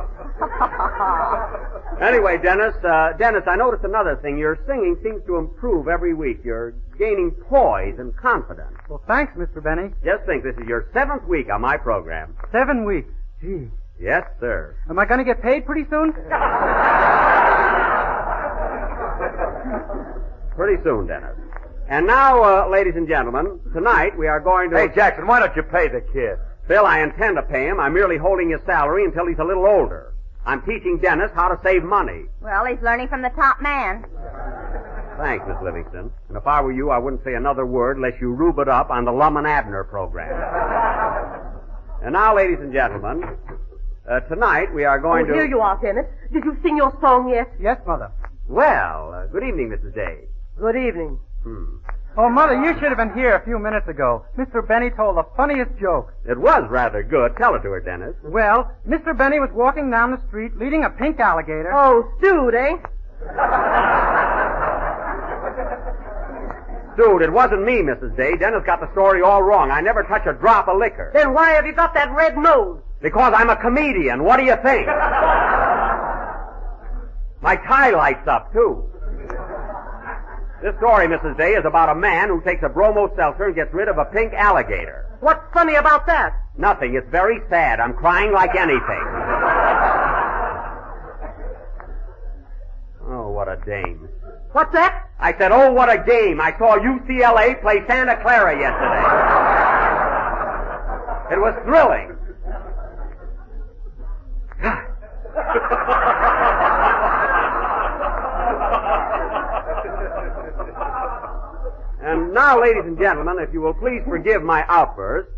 anyway, 2.02 2.38
Dennis, 2.44 2.75
uh, 2.84 3.14
Dennis, 3.18 3.44
I 3.48 3.56
noticed 3.56 3.86
another 3.86 4.20
thing. 4.22 4.38
Your 4.38 4.60
singing 4.68 4.98
seems 5.02 5.25
to 5.28 5.38
improve 5.38 5.88
every 5.88 6.14
week. 6.14 6.42
You're 6.44 6.74
gaining 7.00 7.32
poise 7.32 7.96
and 7.98 8.14
confidence. 8.18 8.75
Well, 8.90 9.02
thanks, 9.08 9.32
Mr. 9.38 9.64
Benny. 9.64 9.94
Just 10.04 10.25
think, 10.25 10.44
this 10.44 10.58
is 10.58 10.68
your 10.68 10.90
seventh 10.94 11.24
week 11.24 11.50
on 11.50 11.62
my 11.62 11.78
program. 11.78 12.36
Seven 12.52 12.84
weeks. 12.84 13.10
Gee. 13.40 13.70
Yes, 13.98 14.25
sir. 14.42 14.75
Am 14.90 15.00
I 15.00 15.06
going 15.06 15.20
to 15.20 15.24
get 15.24 15.42
paid 15.42 15.66
pretty 15.66 15.90
soon? 15.90 16.12
Pretty 20.56 20.82
soon, 20.84 21.08
Dennis. 21.08 21.36
And 21.90 22.08
now, 22.08 22.42
uh, 22.42 22.70
ladies 22.70 22.96
and 22.96 23.08
gentlemen, 23.10 23.60
tonight 23.74 24.18
we 24.18 24.28
are 24.28 24.40
going 24.40 24.70
to... 24.72 24.78
Hey, 24.78 24.88
Jackson, 24.94 25.28
why 25.28 25.40
don't 25.40 25.54
you 25.56 25.64
pay 25.64 25.90
the 25.90 26.00
kid? 26.14 26.40
Bill, 26.68 26.86
I 26.86 27.02
intend 27.02 27.36
to 27.36 27.44
pay 27.44 27.68
him. 27.68 27.80
I'm 27.80 27.94
merely 27.94 28.18
holding 28.18 28.50
his 28.50 28.62
salary 28.66 29.06
until 29.06 29.28
he's 29.28 29.38
a 29.40 29.44
little 29.44 29.66
older. 29.66 30.14
I'm 30.46 30.62
teaching 30.62 31.00
Dennis 31.02 31.32
how 31.34 31.48
to 31.48 31.60
save 31.64 31.84
money. 31.84 32.26
well, 32.42 32.66
he's 32.66 32.82
learning 32.82 33.08
from 33.08 33.22
the 33.22 33.30
top 33.30 33.62
man. 33.62 34.06
Thanks, 35.18 35.46
Miss 35.48 35.58
Livingstone. 35.64 36.12
And 36.28 36.38
if 36.38 36.46
I 36.46 36.62
were 36.62 36.72
you, 36.72 36.90
I 36.90 36.98
wouldn't 36.98 37.24
say 37.24 37.36
another 37.36 37.66
word 37.66 37.98
unless 37.98 38.20
you 38.20 38.32
rube 38.32 38.60
it 38.60 38.68
up 38.68 38.90
on 38.90 39.06
the 39.06 39.12
Lum 39.12 39.38
and 39.38 39.48
Abner 39.48 39.84
program. 39.86 40.30
and 42.04 42.14
now, 42.14 42.36
ladies 42.36 42.60
and 42.60 42.74
gentlemen, 42.74 43.24
uh, 44.10 44.20
tonight 44.22 44.74
we 44.74 44.84
are 44.84 45.00
going 45.00 45.26
oh, 45.26 45.28
to... 45.30 45.34
here 45.34 45.48
you 45.48 45.62
are, 45.62 45.80
Dennis. 45.82 46.06
Did 46.34 46.44
you 46.44 46.58
sing 46.62 46.78
your 46.78 46.96
song 47.00 47.30
yet? 47.30 47.52
Yes, 47.60 47.80
Mother. 47.88 48.12
Well, 48.48 49.14
uh, 49.14 49.28
good 49.28 49.44
evening, 49.44 49.70
Mrs. 49.70 49.96
Day. 49.96 50.28
Good 50.60 50.76
evening. 50.76 51.20
Hmm. 51.44 51.78
Oh, 52.18 52.30
Mother, 52.30 52.56
you 52.64 52.74
should 52.76 52.88
have 52.88 52.96
been 52.98 53.14
here 53.14 53.36
a 53.36 53.44
few 53.44 53.60
minutes 53.60 53.90
ago. 53.90 54.24
Mr. 54.38 54.66
Benny 54.66 54.90
told 54.90 55.18
the 55.18 55.26
funniest 55.36 55.72
joke. 55.82 56.14
It 56.26 56.38
was 56.40 56.64
rather 56.70 57.04
good. 57.04 57.36
Tell 57.38 57.56
it 57.56 57.62
to 57.64 57.70
her, 57.72 57.82
Dennis. 57.82 58.16
Well, 58.24 58.72
Mr. 58.88 59.18
Benny 59.18 59.38
was 59.40 59.50
walking 59.54 59.92
down 59.92 60.12
the 60.12 60.22
street 60.28 60.56
leading 60.58 60.86
a 60.86 60.90
pink 60.90 61.20
alligator. 61.20 61.74
Oh, 61.74 62.10
stewed, 62.20 62.56
eh? 62.56 62.78
Dude, 66.96 67.22
it 67.22 67.34
wasn't 67.34 67.66
me, 67.66 67.82
Mrs. 67.84 68.16
Day. 68.16 68.38
Dennis 68.38 68.64
got 68.66 68.80
the 68.80 68.90
story 68.94 69.22
all 69.22 69.44
wrong. 69.44 69.70
I 69.70 69.82
never 69.82 70.04
touch 70.04 70.26
a 70.26 70.32
drop 70.32 70.70
of 70.70 70.78
liquor. 70.78 71.12
Then 71.14 71.34
why 71.34 71.50
have 71.52 71.66
you 71.66 71.74
got 71.74 71.94
that 71.96 72.10
red 72.16 72.38
nose? 72.38 72.80
Because 73.02 73.34
I'm 73.36 73.50
a 73.50 73.58
comedian. 73.58 74.24
What 74.24 74.38
do 74.38 74.46
you 74.46 74.56
think? 74.64 74.88
My 77.42 77.58
tie 77.68 77.90
lights 77.92 78.26
up, 78.28 78.54
too. 78.54 78.86
This 80.62 80.76
story, 80.78 81.08
Mrs. 81.08 81.38
Day, 81.38 81.52
is 81.52 81.66
about 81.66 81.90
a 81.90 81.96
man 81.96 82.30
who 82.30 82.42
takes 82.42 82.64
a 82.64 82.70
bromo 82.70 83.14
seltzer 83.16 83.46
and 83.46 83.56
gets 83.56 83.74
rid 83.74 83.88
of 83.88 83.98
a 83.98 84.06
pink 84.06 84.34
alligator. 84.34 85.06
What's 85.20 85.44
funny 85.54 85.76
about 85.76 86.08
that? 86.08 86.34
Nothing. 86.58 86.96
It's 86.96 87.10
very 87.12 87.40
sad. 87.50 87.80
I'm 87.80 87.94
crying 87.94 88.32
like 88.32 88.56
anything. 88.56 89.04
Oh, 93.08 93.30
what 93.30 93.48
a 93.48 93.58
dame. 93.66 94.10
What's 94.54 94.72
that? 94.74 95.10
I 95.20 95.38
said, 95.38 95.52
oh, 95.52 95.72
what 95.74 95.90
a 95.90 95.98
game. 96.04 96.40
I 96.40 96.58
saw 96.58 96.78
UCLA 96.78 97.62
play 97.62 97.84
Santa 97.88 98.16
Clara 98.22 98.58
yesterday. 98.58 99.04
It 101.32 101.40
was 101.40 101.54
thrilling. 101.66 102.16
and 112.06 112.25
now, 112.36 112.62
ladies 112.62 112.84
and 112.84 113.00
gentlemen, 113.00 113.39
if 113.39 113.54
you 113.54 113.62
will 113.62 113.74
please 113.74 114.01
forgive 114.06 114.44
my 114.44 114.65
outburst, 114.68 115.30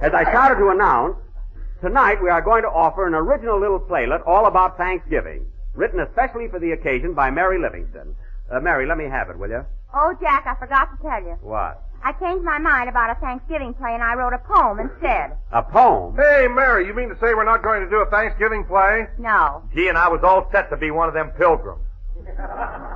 as 0.00 0.14
I 0.14 0.22
started 0.30 0.60
to 0.60 0.70
announce, 0.70 1.16
tonight 1.82 2.22
we 2.22 2.30
are 2.30 2.40
going 2.40 2.62
to 2.62 2.68
offer 2.68 3.08
an 3.08 3.14
original 3.14 3.58
little 3.58 3.80
playlet 3.80 4.22
all 4.24 4.46
about 4.46 4.78
Thanksgiving, 4.78 5.46
written 5.74 5.98
especially 5.98 6.46
for 6.48 6.60
the 6.60 6.70
occasion 6.70 7.12
by 7.12 7.28
Mary 7.28 7.60
Livingstone. 7.60 8.14
Uh, 8.50 8.60
Mary, 8.60 8.86
let 8.86 8.98
me 8.98 9.04
have 9.04 9.28
it, 9.30 9.36
will 9.38 9.50
you? 9.50 9.66
Oh, 9.92 10.14
Jack, 10.20 10.46
I 10.46 10.54
forgot 10.54 10.88
to 10.96 11.02
tell 11.02 11.22
you. 11.22 11.36
What? 11.42 11.82
I 12.04 12.12
changed 12.12 12.44
my 12.44 12.58
mind 12.58 12.88
about 12.88 13.10
a 13.10 13.20
Thanksgiving 13.20 13.74
play 13.74 13.92
and 13.92 14.02
I 14.02 14.14
wrote 14.14 14.32
a 14.32 14.38
poem 14.38 14.78
instead. 14.78 15.36
A 15.52 15.62
poem? 15.62 16.16
Hey, 16.16 16.46
Mary, 16.48 16.86
you 16.86 16.94
mean 16.94 17.08
to 17.08 17.16
say 17.16 17.34
we're 17.34 17.44
not 17.44 17.62
going 17.64 17.82
to 17.82 17.90
do 17.90 17.96
a 17.96 18.06
Thanksgiving 18.06 18.64
play? 18.64 19.06
No. 19.18 19.62
Gee, 19.74 19.88
and 19.88 19.98
I 19.98 20.08
was 20.08 20.20
all 20.22 20.48
set 20.52 20.70
to 20.70 20.76
be 20.76 20.92
one 20.92 21.08
of 21.08 21.14
them 21.14 21.30
pilgrims. 21.36 21.82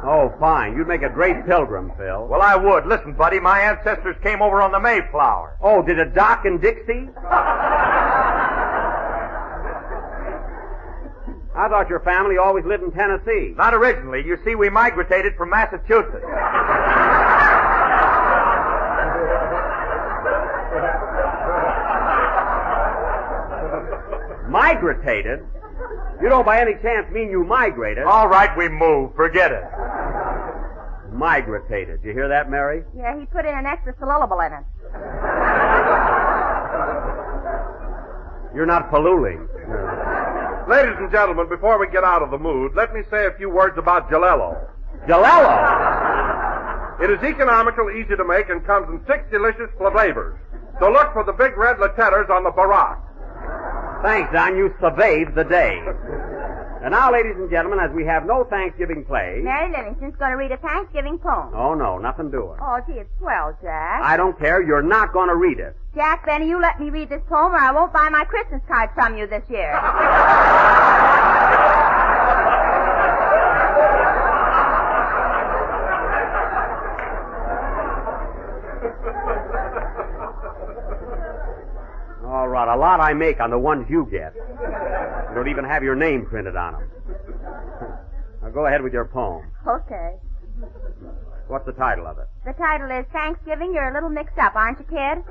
Oh, 0.06 0.32
fine. 0.38 0.76
You'd 0.76 0.86
make 0.88 1.02
a 1.02 1.08
great 1.08 1.46
pilgrim, 1.46 1.90
Phil. 1.96 2.26
Well, 2.26 2.42
I 2.42 2.56
would. 2.56 2.86
Listen, 2.86 3.14
buddy, 3.14 3.40
my 3.40 3.60
ancestors 3.60 4.16
came 4.22 4.42
over 4.42 4.60
on 4.60 4.70
the 4.72 4.80
Mayflower. 4.80 5.56
Oh, 5.62 5.82
did 5.82 5.98
it 5.98 6.14
dock 6.14 6.44
in 6.44 6.58
Dixie? 6.60 7.08
I 11.56 11.68
thought 11.68 11.88
your 11.88 12.00
family 12.00 12.36
always 12.36 12.64
lived 12.64 12.82
in 12.82 12.90
Tennessee. 12.90 13.54
Not 13.56 13.74
originally. 13.74 14.24
You 14.26 14.36
see, 14.44 14.56
we 14.56 14.68
migrated 14.68 15.36
from 15.36 15.50
Massachusetts. 15.50 16.24
Migrated? 24.48 25.40
You 26.22 26.28
don't 26.28 26.44
by 26.44 26.60
any 26.60 26.74
chance 26.82 27.10
mean 27.12 27.30
you 27.30 27.44
migrated? 27.44 28.04
Eh? 28.04 28.06
All 28.06 28.28
right, 28.28 28.56
we 28.56 28.68
move. 28.68 29.14
Forget 29.14 29.52
it. 29.52 29.64
Migratated. 31.12 32.00
You 32.02 32.12
hear 32.12 32.28
that, 32.28 32.50
Mary? 32.50 32.82
Yeah, 32.96 33.18
he 33.18 33.26
put 33.26 33.44
in 33.44 33.54
an 33.56 33.66
extra 33.66 33.94
syllable 33.98 34.40
in 34.40 34.52
it. 34.52 34.64
You're 38.54 38.66
not 38.66 38.90
palooling. 38.90 39.48
Ladies 40.68 40.94
and 40.98 41.10
gentlemen, 41.10 41.48
before 41.48 41.78
we 41.78 41.88
get 41.90 42.04
out 42.04 42.22
of 42.22 42.30
the 42.30 42.38
mood, 42.38 42.72
let 42.74 42.94
me 42.94 43.02
say 43.10 43.26
a 43.26 43.32
few 43.36 43.50
words 43.50 43.76
about 43.76 44.08
Jalelo. 44.10 44.56
Jalelo! 45.06 47.02
It 47.02 47.10
is 47.10 47.22
economical, 47.22 47.90
easy 47.90 48.16
to 48.16 48.24
make, 48.24 48.48
and 48.48 48.64
comes 48.64 48.88
in 48.88 49.04
six 49.06 49.24
delicious 49.30 49.68
flavors. 49.76 50.38
So 50.80 50.90
look 50.90 51.12
for 51.12 51.24
the 51.24 51.32
big 51.32 51.56
red 51.56 51.78
letters 51.78 52.30
on 52.30 52.44
the 52.44 52.50
barack. 52.50 52.98
Thanks, 54.04 54.30
Don. 54.34 54.56
You 54.58 54.74
surveyed 54.80 55.34
the 55.34 55.44
day. 55.44 55.80
And 56.84 56.92
now, 56.92 57.10
ladies 57.10 57.36
and 57.36 57.48
gentlemen, 57.50 57.78
as 57.80 57.90
we 57.96 58.04
have 58.04 58.26
no 58.26 58.44
Thanksgiving 58.44 59.06
play. 59.06 59.40
Mary 59.42 59.72
Livingstone's 59.72 60.14
going 60.16 60.32
to 60.32 60.36
read 60.36 60.52
a 60.52 60.58
Thanksgiving 60.58 61.18
poem. 61.18 61.54
Oh, 61.54 61.72
no, 61.72 61.96
nothing 61.96 62.30
doing. 62.30 62.58
Oh, 62.60 62.78
gee, 62.86 63.00
it's 63.00 63.08
swell, 63.18 63.56
Jack. 63.62 64.02
I 64.02 64.18
don't 64.18 64.38
care. 64.38 64.60
You're 64.62 64.82
not 64.82 65.14
going 65.14 65.30
to 65.30 65.36
read 65.36 65.58
it. 65.58 65.74
Jack 65.94 66.26
Benny, 66.26 66.46
you 66.46 66.60
let 66.60 66.78
me 66.78 66.90
read 66.90 67.08
this 67.08 67.22
poem 67.30 67.54
or 67.54 67.58
I 67.58 67.72
won't 67.72 67.94
buy 67.94 68.10
my 68.10 68.24
Christmas 68.24 68.60
card 68.68 68.90
from 68.94 69.16
you 69.16 69.26
this 69.26 69.44
year. 69.48 69.72
All 82.26 82.48
right, 82.48 82.63
a 82.74 82.76
lot 82.76 83.00
I 83.00 83.14
make 83.14 83.40
on 83.40 83.50
the 83.50 83.58
ones 83.58 83.86
you 83.88 84.08
get. 84.10 84.34
You 84.34 85.34
don't 85.34 85.48
even 85.48 85.64
have 85.64 85.84
your 85.84 85.94
name 85.94 86.26
printed 86.26 86.56
on 86.56 86.72
them. 86.72 86.82
Now 88.42 88.50
go 88.50 88.66
ahead 88.66 88.82
with 88.82 88.92
your 88.92 89.04
poem. 89.04 89.46
okay. 89.66 90.16
What's 91.46 91.66
the 91.66 91.72
title 91.72 92.06
of 92.06 92.18
it? 92.18 92.26
The 92.44 92.54
title 92.54 92.90
is 92.90 93.04
Thanksgiving. 93.12 93.72
You're 93.74 93.90
a 93.90 93.94
little 93.94 94.08
mixed 94.08 94.38
up, 94.38 94.56
aren't 94.56 94.78
you, 94.78 94.86
kid? 94.86 95.22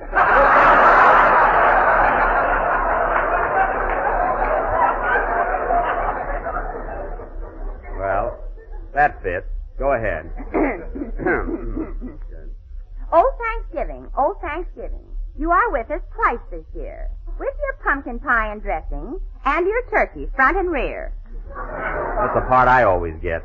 Well, 7.97 8.37
that 8.93 9.21
fits. 9.23 9.47
Go 9.79 9.93
ahead. 9.93 10.29
oh, 13.11 13.31
Thanksgiving. 13.39 14.07
Oh, 14.15 14.37
Thanksgiving. 14.41 15.07
You 15.37 15.51
are 15.51 15.71
with 15.71 15.89
us 15.89 16.01
twice 16.13 16.39
this 16.51 16.65
year. 16.75 17.09
With 17.39 17.55
your 17.61 17.73
pumpkin 17.83 18.19
pie 18.19 18.51
and 18.51 18.61
dressing, 18.61 19.19
and 19.45 19.67
your 19.67 19.81
turkey, 19.89 20.29
front 20.35 20.57
and 20.57 20.71
rear. 20.71 21.11
That's 21.47 22.35
the 22.35 22.41
part 22.47 22.67
I 22.67 22.83
always 22.83 23.15
get. 23.21 23.43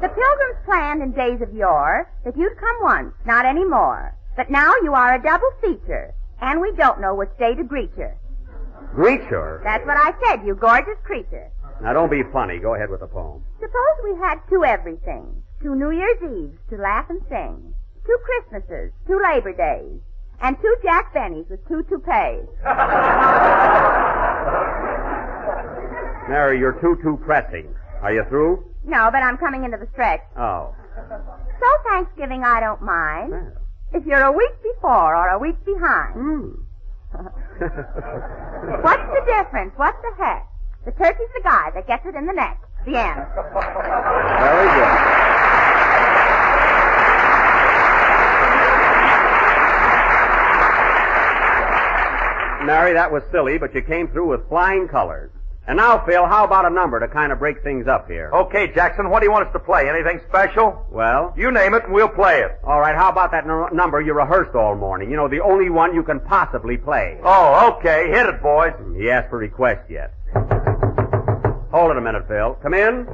The 0.00 0.08
pilgrims 0.08 0.64
planned 0.64 1.02
in 1.02 1.12
days 1.12 1.40
of 1.42 1.52
yore 1.54 2.08
that 2.24 2.36
you'd 2.36 2.56
come 2.58 2.76
once, 2.82 3.14
not 3.24 3.44
any 3.46 3.64
more. 3.64 4.14
But 4.36 4.50
now 4.50 4.74
you 4.82 4.94
are 4.94 5.14
a 5.14 5.22
double 5.22 5.50
feature, 5.60 6.12
and 6.40 6.60
we 6.60 6.72
don't 6.76 7.00
know 7.00 7.14
which 7.14 7.30
day 7.38 7.54
to 7.54 7.64
greet 7.64 7.90
you. 7.96 8.10
Greet 8.94 9.22
her. 9.24 9.60
That's 9.64 9.86
what 9.86 9.96
I 9.96 10.12
said, 10.26 10.46
you 10.46 10.54
gorgeous 10.54 10.98
creature. 11.02 11.50
Now 11.82 11.92
don't 11.92 12.10
be 12.10 12.22
funny. 12.32 12.58
Go 12.58 12.74
ahead 12.74 12.90
with 12.90 13.00
the 13.00 13.06
poem. 13.06 13.42
Suppose 13.60 14.04
we 14.04 14.14
had 14.20 14.38
two 14.48 14.64
everythings, 14.64 15.42
two 15.62 15.74
New 15.74 15.90
Year's 15.90 16.22
Eves 16.22 16.58
to 16.70 16.76
laugh 16.76 17.08
and 17.10 17.20
sing, 17.28 17.74
two 18.04 18.18
Christmases, 18.24 18.92
two 19.06 19.20
Labor 19.20 19.52
Days, 19.52 20.00
and 20.40 20.56
two 20.60 20.76
Jack 20.82 21.14
Bennies 21.14 21.48
with 21.48 21.66
two 21.68 21.82
toupees. 21.84 22.46
Mary, 26.28 26.58
you're 26.58 26.78
too, 26.80 26.98
too 27.02 27.18
pressing. 27.24 27.72
Are 28.02 28.12
you 28.12 28.24
through? 28.28 28.64
No, 28.84 29.08
but 29.10 29.22
I'm 29.22 29.38
coming 29.38 29.64
into 29.64 29.76
the 29.76 29.86
stretch. 29.92 30.20
Oh. 30.36 30.74
So 31.60 31.66
Thanksgiving 31.88 32.42
I 32.44 32.60
don't 32.60 32.82
mind. 32.82 33.32
If 33.92 34.04
you're 34.04 34.22
a 34.22 34.32
week 34.32 34.52
before 34.62 35.16
or 35.16 35.28
a 35.28 35.38
week 35.38 35.56
behind. 35.64 36.14
Hmm. 36.14 36.50
What's 38.82 39.06
the 39.14 39.22
difference? 39.26 39.72
What 39.76 39.94
the 40.02 40.12
heck? 40.22 40.48
The 40.84 40.92
turkey's 40.92 41.28
the 41.34 41.40
guy 41.42 41.70
that 41.74 41.86
gets 41.86 42.04
it 42.06 42.14
in 42.14 42.26
the 42.26 42.32
neck. 42.32 42.60
The 42.84 42.96
end. 42.98 43.26
Very 44.38 44.68
good. 44.74 45.25
Mary, 52.66 52.92
that 52.94 53.10
was 53.12 53.22
silly, 53.30 53.58
but 53.58 53.74
you 53.74 53.82
came 53.82 54.08
through 54.08 54.28
with 54.28 54.48
flying 54.48 54.88
colors. 54.88 55.30
And 55.68 55.78
now, 55.78 55.98
Phil, 56.06 56.24
how 56.26 56.44
about 56.44 56.64
a 56.64 56.70
number 56.70 57.00
to 57.00 57.08
kind 57.08 57.32
of 57.32 57.40
break 57.40 57.62
things 57.64 57.88
up 57.88 58.06
here? 58.08 58.30
Okay, 58.32 58.72
Jackson, 58.72 59.10
what 59.10 59.18
do 59.18 59.26
you 59.26 59.32
want 59.32 59.48
us 59.48 59.52
to 59.52 59.58
play? 59.58 59.88
Anything 59.88 60.20
special? 60.28 60.86
Well, 60.92 61.34
You 61.36 61.50
name 61.50 61.74
it 61.74 61.82
and 61.84 61.92
we'll 61.92 62.08
play 62.08 62.38
it. 62.42 62.52
all 62.62 62.78
right, 62.78 62.94
how 62.94 63.08
about 63.08 63.32
that 63.32 63.44
n- 63.48 63.76
number 63.76 64.00
you 64.00 64.12
rehearsed 64.14 64.54
all 64.54 64.76
morning? 64.76 65.10
You 65.10 65.16
know, 65.16 65.26
the 65.26 65.40
only 65.40 65.68
one 65.68 65.92
you 65.92 66.04
can 66.04 66.20
possibly 66.20 66.76
play. 66.76 67.18
Oh, 67.24 67.74
okay. 67.78 68.08
Hit 68.10 68.26
it, 68.26 68.40
boys. 68.40 68.74
He 68.96 69.10
asked 69.10 69.28
for 69.30 69.38
request 69.38 69.90
yet. 69.90 70.12
Hold 71.72 71.90
it 71.90 71.96
a 71.96 72.00
minute, 72.00 72.28
Phil. 72.28 72.54
Come 72.62 72.74
in. 72.74 73.06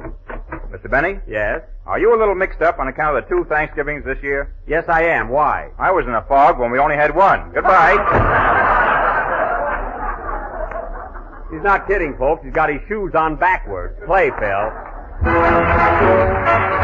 Mr. 0.71 0.89
Benny, 0.89 1.19
Yes. 1.27 1.61
are 1.87 1.99
you 1.99 2.15
a 2.15 2.17
little 2.17 2.35
mixed 2.35 2.61
up 2.61 2.77
on 2.79 2.87
account 2.87 3.17
of 3.17 3.23
the 3.23 3.29
two 3.29 3.45
Thanksgivings 3.45 4.05
this 4.05 4.17
year? 4.23 4.53
Yes, 4.67 4.85
I 4.87 5.03
am. 5.05 5.29
Why? 5.29 5.69
I 5.79 5.91
was 5.91 6.05
in 6.05 6.13
a 6.13 6.21
fog 6.23 6.59
when 6.59 6.69
we 6.71 6.77
only 6.79 6.95
had 6.95 7.15
one. 7.15 7.51
Goodbye. 7.51 8.79
He's 11.53 11.61
not 11.61 11.87
kidding, 11.87 12.15
folks. 12.17 12.43
He's 12.43 12.53
got 12.53 12.69
his 12.69 12.81
shoes 12.87 13.13
on 13.13 13.35
backwards. 13.35 13.99
Play, 14.07 14.31
Phil. 14.39 16.82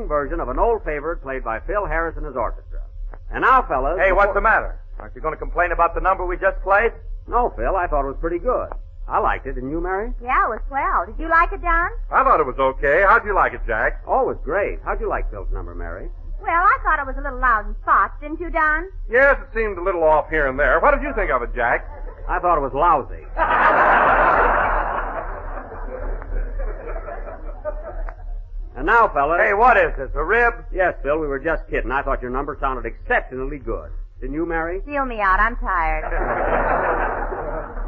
Swing 0.00 0.08
version 0.08 0.40
of 0.40 0.48
an 0.48 0.58
old 0.58 0.82
favorite 0.84 1.22
played 1.22 1.44
by 1.44 1.60
Phil 1.60 1.86
Harris 1.86 2.16
and 2.16 2.24
his 2.24 2.36
orchestra. 2.36 2.80
And 3.30 3.42
now, 3.42 3.62
fellas. 3.62 3.98
Hey, 3.98 4.12
what's 4.12 4.34
the 4.34 4.40
matter? 4.40 4.80
Aren't 4.98 5.14
you 5.14 5.20
going 5.20 5.34
to 5.34 5.38
complain 5.38 5.72
about 5.72 5.94
the 5.94 6.00
number 6.00 6.24
we 6.26 6.36
just 6.36 6.60
played? 6.62 6.92
No, 7.28 7.52
Phil, 7.56 7.76
I 7.76 7.86
thought 7.86 8.04
it 8.04 8.08
was 8.08 8.16
pretty 8.20 8.38
good. 8.38 8.68
I 9.08 9.18
liked 9.18 9.46
it, 9.46 9.54
didn't 9.54 9.70
you, 9.70 9.80
Mary? 9.80 10.12
Yeah, 10.22 10.46
it 10.46 10.50
was 10.50 10.60
swell. 10.68 11.06
Did 11.06 11.18
you 11.18 11.28
like 11.28 11.52
it, 11.52 11.62
Don? 11.62 11.90
I 12.10 12.22
thought 12.22 12.40
it 12.40 12.46
was 12.46 12.58
okay. 12.58 13.02
How'd 13.06 13.24
you 13.24 13.34
like 13.34 13.52
it, 13.54 13.60
Jack? 13.66 14.02
Oh, 14.06 14.22
it 14.22 14.26
was 14.36 14.38
great. 14.44 14.78
How'd 14.84 15.00
you 15.00 15.08
like 15.08 15.30
Phil's 15.30 15.50
number, 15.52 15.74
Mary? 15.74 16.08
Well, 16.40 16.48
I 16.62 16.78
thought 16.82 16.98
it 17.00 17.06
was 17.06 17.16
a 17.18 17.22
little 17.22 17.40
loud 17.40 17.66
in 17.68 17.74
spots, 17.82 18.14
didn't 18.20 18.40
you, 18.40 18.50
Don? 18.50 18.88
Yes, 19.10 19.36
it 19.42 19.48
seemed 19.54 19.78
a 19.78 19.82
little 19.82 20.02
off 20.04 20.30
here 20.30 20.46
and 20.48 20.58
there. 20.58 20.80
What 20.80 20.92
did 20.94 21.02
you 21.02 21.12
think 21.14 21.30
of 21.30 21.42
it, 21.42 21.54
Jack? 21.54 21.84
I 22.28 22.38
thought 22.38 22.56
it 22.56 22.62
was 22.62 22.72
lousy. 22.72 23.26
now, 28.90 29.08
fellas. 29.14 29.40
Hey, 29.42 29.54
what 29.54 29.76
is 29.76 29.92
this, 29.96 30.10
a 30.14 30.24
rib? 30.24 30.54
Yes, 30.72 30.94
Phil, 31.02 31.18
we 31.18 31.26
were 31.26 31.38
just 31.38 31.62
kidding. 31.70 31.90
I 31.92 32.02
thought 32.02 32.20
your 32.22 32.30
number 32.30 32.56
sounded 32.60 32.86
exceptionally 32.86 33.58
good. 33.58 33.90
Didn't 34.20 34.34
you, 34.34 34.44
Mary? 34.46 34.80
Feel 34.84 35.04
me 35.06 35.20
out. 35.20 35.38
I'm 35.40 35.56
tired. 35.56 36.04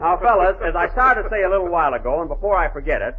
Now, 0.00 0.16
fellas, 0.16 0.56
as 0.64 0.74
I 0.74 0.88
started 0.92 1.24
to 1.24 1.28
say 1.28 1.42
a 1.42 1.50
little 1.50 1.68
while 1.68 1.92
ago, 1.92 2.20
and 2.20 2.28
before 2.28 2.56
I 2.56 2.72
forget 2.72 3.02
it, 3.02 3.14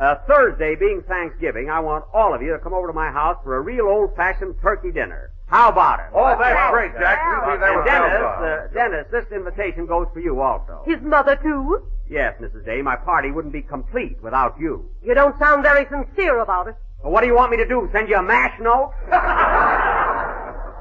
uh, 0.00 0.14
Thursday 0.26 0.74
being 0.76 1.02
Thanksgiving, 1.06 1.68
I 1.68 1.78
want 1.80 2.06
all 2.14 2.32
of 2.32 2.40
you 2.40 2.52
to 2.54 2.58
come 2.58 2.72
over 2.72 2.86
to 2.86 2.94
my 2.94 3.10
house 3.10 3.36
for 3.44 3.54
a 3.58 3.60
real 3.60 3.84
old-fashioned 3.84 4.54
turkey 4.62 4.90
dinner. 4.92 5.30
How 5.48 5.68
about 5.68 6.00
it? 6.00 6.06
Oh, 6.14 6.24
that's 6.24 6.40
Well, 6.40 6.72
great, 6.72 6.92
Jack. 6.98 7.20
well. 7.22 7.42
We'll 7.48 7.56
be 7.56 7.60
there 7.60 7.76
and 7.76 7.84
Dennis, 7.84 8.22
uh, 8.24 8.68
Dennis, 8.72 9.06
this 9.12 9.26
invitation 9.30 9.84
goes 9.84 10.06
for 10.14 10.20
you 10.20 10.40
also. 10.40 10.80
His 10.86 11.02
mother, 11.02 11.36
too? 11.36 11.82
Yes, 12.12 12.34
Mrs. 12.42 12.66
Day, 12.66 12.82
my 12.82 12.94
party 12.94 13.30
wouldn't 13.30 13.54
be 13.54 13.62
complete 13.62 14.22
without 14.22 14.60
you. 14.60 14.84
You 15.02 15.14
don't 15.14 15.38
sound 15.38 15.62
very 15.62 15.86
sincere 15.88 16.40
about 16.40 16.68
it. 16.68 16.76
Well, 17.02 17.10
what 17.10 17.22
do 17.22 17.26
you 17.26 17.34
want 17.34 17.50
me 17.50 17.56
to 17.56 17.66
do? 17.66 17.88
Send 17.90 18.06
you 18.10 18.16
a 18.16 18.22
mash 18.22 18.52
note? 18.60 18.92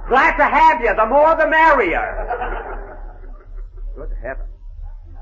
Glad 0.10 0.36
to 0.36 0.44
have 0.44 0.82
you. 0.82 0.94
The 0.94 1.06
more 1.06 1.34
the 1.38 1.48
merrier. 1.48 2.04
Good 3.96 4.12
heavens. 4.22 4.50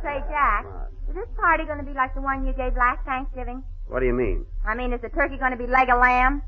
Say, 0.02 0.24
Jack, 0.30 0.66
is 1.10 1.14
this 1.14 1.28
party 1.40 1.66
going 1.66 1.78
to 1.78 1.84
be 1.84 1.94
like 1.94 2.16
the 2.16 2.22
one 2.22 2.44
you 2.44 2.54
gave 2.54 2.76
last 2.76 3.06
Thanksgiving? 3.06 3.62
What 3.88 4.00
do 4.00 4.08
you 4.08 4.14
mean? 4.14 4.48
I 4.68 4.74
mean, 4.74 4.92
is 4.94 5.02
the 5.02 5.10
turkey 5.10 5.38
going 5.38 5.52
to 5.52 5.58
be 5.58 5.68
leg 5.68 5.90
of 5.90 6.00
lamb? 6.00 6.42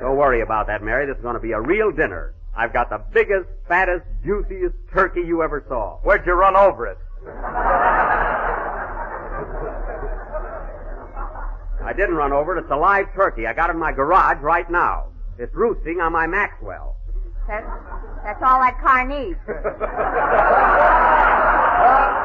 Don't 0.00 0.16
worry 0.16 0.40
about 0.40 0.66
that, 0.68 0.82
Mary. 0.82 1.04
This 1.04 1.16
is 1.16 1.22
going 1.22 1.34
to 1.34 1.40
be 1.40 1.52
a 1.52 1.60
real 1.60 1.92
dinner. 1.92 2.34
I've 2.56 2.72
got 2.72 2.88
the 2.88 3.02
biggest, 3.12 3.50
fattest, 3.68 4.06
juiciest 4.24 4.76
turkey 4.94 5.20
you 5.20 5.42
ever 5.42 5.62
saw. 5.68 5.98
Where'd 6.04 6.24
you 6.24 6.32
run 6.32 6.56
over 6.56 6.86
it? 6.86 6.96
I 11.86 11.92
didn't 11.92 12.16
run 12.16 12.32
over 12.32 12.56
it. 12.56 12.62
It's 12.62 12.70
a 12.70 12.76
live 12.76 13.06
turkey. 13.14 13.46
I 13.46 13.54
got 13.54 13.70
it 13.70 13.74
in 13.74 13.78
my 13.78 13.92
garage 13.92 14.42
right 14.42 14.68
now. 14.68 15.06
It's 15.38 15.54
roosting 15.54 16.00
on 16.00 16.12
my 16.12 16.26
Maxwell. 16.26 16.96
That, 17.46 17.62
that's 18.24 18.42
all 18.42 18.60
that 18.60 18.80
car 18.82 19.06
needs. 19.06 19.38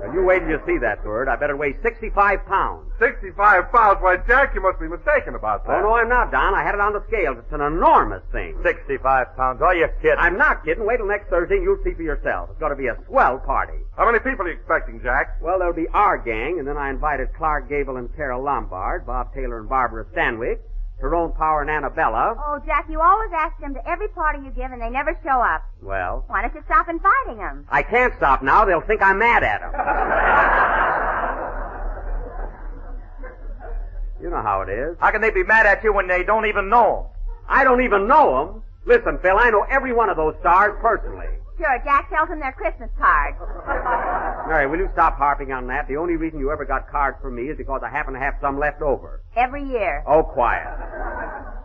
Now, 0.00 0.12
you 0.12 0.22
wait 0.24 0.40
till 0.40 0.50
you 0.50 0.60
see 0.66 0.78
that 0.78 1.02
bird. 1.02 1.28
I 1.28 1.36
bet 1.36 1.50
it 1.50 1.56
weighs 1.56 1.76
65 1.82 2.44
pounds. 2.46 2.90
65 2.98 3.72
pounds. 3.72 3.98
Why, 4.00 4.16
Jack, 4.28 4.54
you 4.54 4.60
must 4.60 4.78
be 4.78 4.88
mistaken 4.88 5.34
about 5.34 5.64
oh, 5.64 5.68
that. 5.68 5.78
Oh, 5.80 5.88
no, 5.88 5.94
I'm 5.94 6.08
not, 6.08 6.30
Don. 6.30 6.54
I 6.54 6.62
had 6.62 6.74
it 6.74 6.80
on 6.80 6.92
the 6.92 7.02
scales. 7.08 7.38
It's 7.38 7.52
an 7.52 7.60
enormous 7.60 8.22
thing. 8.32 8.58
65 8.62 9.36
pounds. 9.36 9.62
Are 9.62 9.74
you 9.74 9.88
kidding? 10.02 10.18
I'm 10.18 10.36
not 10.36 10.64
kidding. 10.64 10.84
Wait 10.84 10.98
till 10.98 11.06
next 11.06 11.28
Thursday 11.28 11.56
and 11.56 11.64
you'll 11.64 11.82
see 11.84 11.94
for 11.94 12.02
yourself. 12.02 12.50
It's 12.50 12.60
going 12.60 12.70
to 12.70 12.76
be 12.76 12.88
a 12.88 12.96
swell 13.06 13.38
party. 13.38 13.78
How 13.96 14.04
many 14.04 14.18
people 14.18 14.44
are 14.46 14.50
you 14.50 14.56
expecting, 14.56 15.00
Jack? 15.02 15.40
Well, 15.40 15.58
there'll 15.58 15.74
be 15.74 15.88
our 15.92 16.18
gang, 16.18 16.58
and 16.58 16.68
then 16.68 16.76
I 16.76 16.90
invited 16.90 17.32
Clark 17.34 17.68
Gable 17.68 17.96
and 17.96 18.14
Carole 18.14 18.44
Lombard, 18.44 19.06
Bob 19.06 19.32
Taylor 19.34 19.58
and 19.58 19.68
Barbara 19.68 20.04
Stanwyck, 20.12 20.60
Tyrone 21.00 21.32
Power 21.32 21.60
and 21.60 21.70
Annabella. 21.70 22.34
Oh, 22.38 22.58
Jack, 22.64 22.86
you 22.88 23.00
always 23.00 23.30
ask 23.34 23.58
them 23.60 23.74
to 23.74 23.86
every 23.88 24.08
party 24.08 24.38
you 24.44 24.50
give, 24.50 24.72
and 24.72 24.80
they 24.80 24.88
never 24.88 25.16
show 25.22 25.40
up. 25.42 25.62
Well, 25.82 26.24
Why 26.28 26.40
don't 26.42 26.54
you 26.54 26.62
stop 26.64 26.88
inviting 26.88 27.36
them? 27.36 27.66
I 27.70 27.82
can't 27.82 28.14
stop 28.16 28.42
now. 28.42 28.64
They'll 28.64 28.80
think 28.80 29.02
I'm 29.02 29.18
mad 29.18 29.44
at 29.44 29.60
them. 29.60 29.72
you 34.22 34.30
know 34.30 34.40
how 34.42 34.62
it 34.62 34.70
is. 34.70 34.96
How 34.98 35.10
can 35.10 35.20
they 35.20 35.30
be 35.30 35.42
mad 35.44 35.66
at 35.66 35.84
you 35.84 35.92
when 35.92 36.08
they 36.08 36.24
don't 36.24 36.46
even 36.46 36.70
know 36.70 37.00
'em? 37.00 37.04
I 37.48 37.62
don't 37.64 37.82
even 37.82 38.08
know 38.08 38.52
them. 38.52 38.62
Listen, 38.86 39.18
Phil, 39.20 39.36
I 39.38 39.50
know 39.50 39.66
every 39.70 39.92
one 39.92 40.08
of 40.08 40.16
those 40.16 40.34
stars 40.40 40.74
personally. 40.80 41.28
Sure, 41.58 41.80
Jack 41.84 42.08
sells 42.10 42.28
them 42.28 42.40
their 42.40 42.52
Christmas 42.52 42.90
cards. 42.98 43.36
Mary, 44.48 44.66
will 44.66 44.78
you 44.78 44.90
stop 44.92 45.16
harping 45.16 45.52
on 45.52 45.66
that? 45.68 45.88
The 45.88 45.96
only 45.96 46.16
reason 46.16 46.38
you 46.38 46.50
ever 46.52 46.64
got 46.64 46.88
cards 46.90 47.16
from 47.22 47.34
me 47.34 47.44
is 47.48 47.56
because 47.56 47.80
I 47.84 47.88
happen 47.88 48.12
to 48.14 48.20
have 48.20 48.34
some 48.40 48.58
left 48.58 48.82
over. 48.82 49.22
Every 49.36 49.64
year. 49.64 50.04
Oh, 50.06 50.22
quiet. 50.22 50.68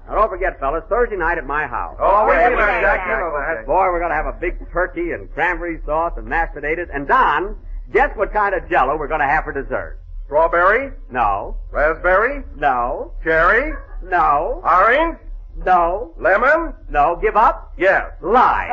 Now, 0.07 0.15
don't 0.15 0.29
forget, 0.29 0.59
fellas, 0.59 0.83
Thursday 0.89 1.17
night 1.17 1.37
at 1.37 1.45
my 1.45 1.67
house. 1.67 1.97
Oh, 1.99 2.25
Okay, 2.25 2.39
we'll 2.49 2.57
be 2.57 2.63
there, 2.63 2.81
Jack. 2.81 3.05
You 3.07 3.17
know 3.17 3.33
that. 3.37 3.65
Boy, 3.65 3.85
we're 3.91 3.99
going 3.99 4.11
to 4.11 4.15
have 4.15 4.25
a 4.27 4.37
big 4.39 4.59
turkey 4.71 5.11
and 5.11 5.31
cranberry 5.33 5.79
sauce 5.85 6.13
and 6.17 6.25
mashed 6.25 6.53
potatoes. 6.53 6.87
And 6.93 7.07
Don, 7.07 7.57
guess 7.93 8.15
what 8.15 8.31
kind 8.33 8.55
of 8.55 8.69
jello 8.69 8.97
we're 8.97 9.07
going 9.09 9.21
to 9.21 9.27
have 9.27 9.43
for 9.43 9.51
dessert? 9.53 9.99
Strawberry, 10.25 10.91
No, 11.09 11.57
raspberry, 11.71 12.43
no, 12.55 13.11
cherry, 13.21 13.73
no, 14.01 14.61
orange, 14.63 15.17
no, 15.57 16.13
lemon. 16.17 16.73
no. 16.89 17.19
Give 17.21 17.35
up? 17.35 17.73
Yes. 17.77 18.11
Lie. 18.21 18.67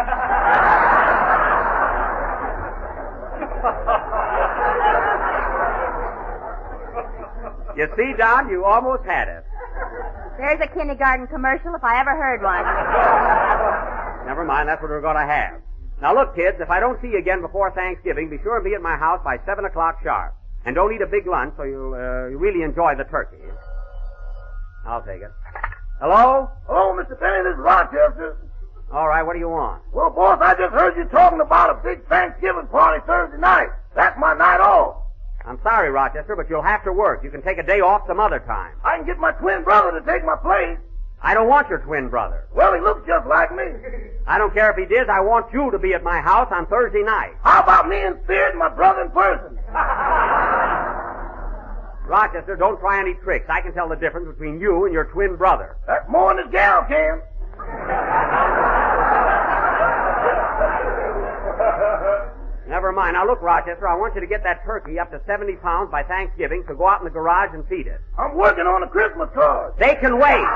you 7.77 7.87
see, 7.97 8.13
Don, 8.17 8.49
you 8.49 8.65
almost 8.65 9.05
had 9.05 9.29
it. 9.29 9.45
There's 10.39 10.61
a 10.63 10.69
kindergarten 10.73 11.27
commercial 11.27 11.75
if 11.75 11.83
I 11.83 12.01
ever 12.01 12.15
heard 12.15 12.43
one. 12.43 12.65
Never 14.27 14.45
mind, 14.45 14.69
that's 14.69 14.81
what 14.81 14.91
we're 14.91 15.01
going 15.01 15.17
to 15.17 15.27
have. 15.27 15.61
Now 16.01 16.15
look, 16.15 16.37
kids, 16.37 16.59
if 16.61 16.71
I 16.71 16.79
don't 16.79 17.01
see 17.03 17.09
you 17.09 17.19
again 17.19 17.43
before 17.43 17.73
Thanksgiving, 17.73 18.31
be 18.31 18.39
sure 18.43 18.57
and 18.57 18.65
be 18.65 18.75
at 18.75 18.83
my 18.83 18.97
house 18.97 19.21
by 19.25 19.39
7 19.45 19.65
o'clock 19.65 19.99
sharp. 20.03 20.35
And 20.65 20.75
don't 20.77 20.95
eat 20.95 21.03
a 21.03 21.07
big 21.07 21.27
lunch 21.27 21.55
so 21.57 21.65
you'll 21.65 21.95
uh, 21.95 22.31
really 22.39 22.63
enjoy 22.63 22.95
the 22.95 23.05
turkey. 23.05 23.43
I'll 24.87 25.03
take 25.03 25.23
it. 25.23 25.33
Hello? 26.01 26.49
Hello, 26.69 26.95
Mr. 26.95 27.19
Benny. 27.19 27.43
This 27.43 27.55
is 27.55 27.59
Rochester. 27.59 28.37
All 28.93 29.09
right, 29.09 29.23
what 29.23 29.33
do 29.35 29.41
you 29.41 29.49
want? 29.49 29.83
Well, 29.93 30.11
boss, 30.11 30.39
I 30.41 30.55
just 30.55 30.73
heard 30.73 30.97
you 30.97 31.05
talking 31.11 31.41
about 31.41 31.71
a 31.71 31.83
big 31.83 32.07
Thanksgiving 32.09 32.69
party 32.71 33.03
Thursday 33.05 33.37
night. 33.39 33.69
That's 33.97 34.17
my 34.19 34.33
night 34.33 34.61
off. 34.61 35.03
I'm 35.45 35.59
sorry, 35.63 35.91
Rochester, 35.91 36.37
but 36.37 36.49
you'll 36.49 36.63
have 36.63 36.85
to 36.85 36.93
work. 36.93 37.25
You 37.25 37.31
can 37.31 37.43
take 37.43 37.59
a 37.59 37.63
day 37.63 37.81
off 37.81 38.03
some 38.07 38.21
other 38.21 38.39
time. 38.39 38.75
I 38.85 38.97
can 38.97 39.07
get 39.07 39.19
my 39.19 39.33
twin 39.33 39.65
brother 39.65 39.99
to 39.99 40.07
take 40.07 40.25
my 40.25 40.37
place. 40.37 40.79
I 41.21 41.35
don't 41.35 41.49
want 41.49 41.69
your 41.69 41.79
twin 41.81 42.09
brother. 42.09 42.47
Well, 42.55 42.73
he 42.75 42.81
looks 42.81 43.05
just 43.07 43.27
like 43.27 43.51
me. 43.51 43.65
I 44.27 44.39
don't 44.39 44.55
care 44.55 44.71
if 44.71 44.77
he 44.77 44.87
did. 44.87 45.09
I 45.11 45.21
want 45.21 45.53
you 45.53 45.71
to 45.73 45.79
be 45.79 45.95
at 45.95 46.05
my 46.05 46.21
house 46.21 46.49
on 46.53 46.67
Thursday 46.67 47.03
night. 47.03 47.33
How 47.43 47.61
about 47.63 47.89
me 47.89 48.01
in 48.01 48.15
spirit 48.23 48.51
and 48.51 48.59
my 48.61 48.69
brother 48.69 49.03
in 49.03 49.11
person? 49.11 49.59
Rochester, 52.09 52.57
don't 52.57 52.81
try 52.81 53.01
any 53.01 53.15
tricks. 53.23 53.45
I 53.51 53.61
can 53.61 53.75
tell 53.75 53.89
the 53.89 53.97
difference 53.97 54.29
between 54.29 54.59
you 54.59 54.87
and 54.87 54.95
your 54.95 55.05
twin 55.05 55.37
brother. 55.37 55.77
That's 55.87 56.09
more 56.09 56.35
than 56.35 56.47
this 56.47 56.53
gal 56.53 56.85
can. 56.89 57.21
Never 62.67 62.93
mind. 62.93 63.15
Now 63.15 63.27
look, 63.27 63.43
Rochester, 63.43 63.87
I 63.87 63.95
want 63.97 64.15
you 64.15 64.23
to 64.23 64.27
get 64.27 64.43
that 64.45 64.65
turkey 64.65 64.99
up 64.99 65.11
to 65.11 65.21
70 65.27 65.57
pounds 65.57 65.91
by 65.91 66.03
Thanksgiving, 66.03 66.65
so 66.67 66.75
go 66.75 66.89
out 66.89 67.01
in 67.01 67.05
the 67.05 67.11
garage 67.11 67.51
and 67.53 67.67
feed 67.69 67.87
it. 67.87 68.01
I'm 68.19 68.37
working 68.37 68.65
on 68.65 68.83
a 68.83 68.89
Christmas 68.89 69.29
card. 69.35 69.75
They 69.79 69.95
can 69.97 70.19
wait. 70.19 70.49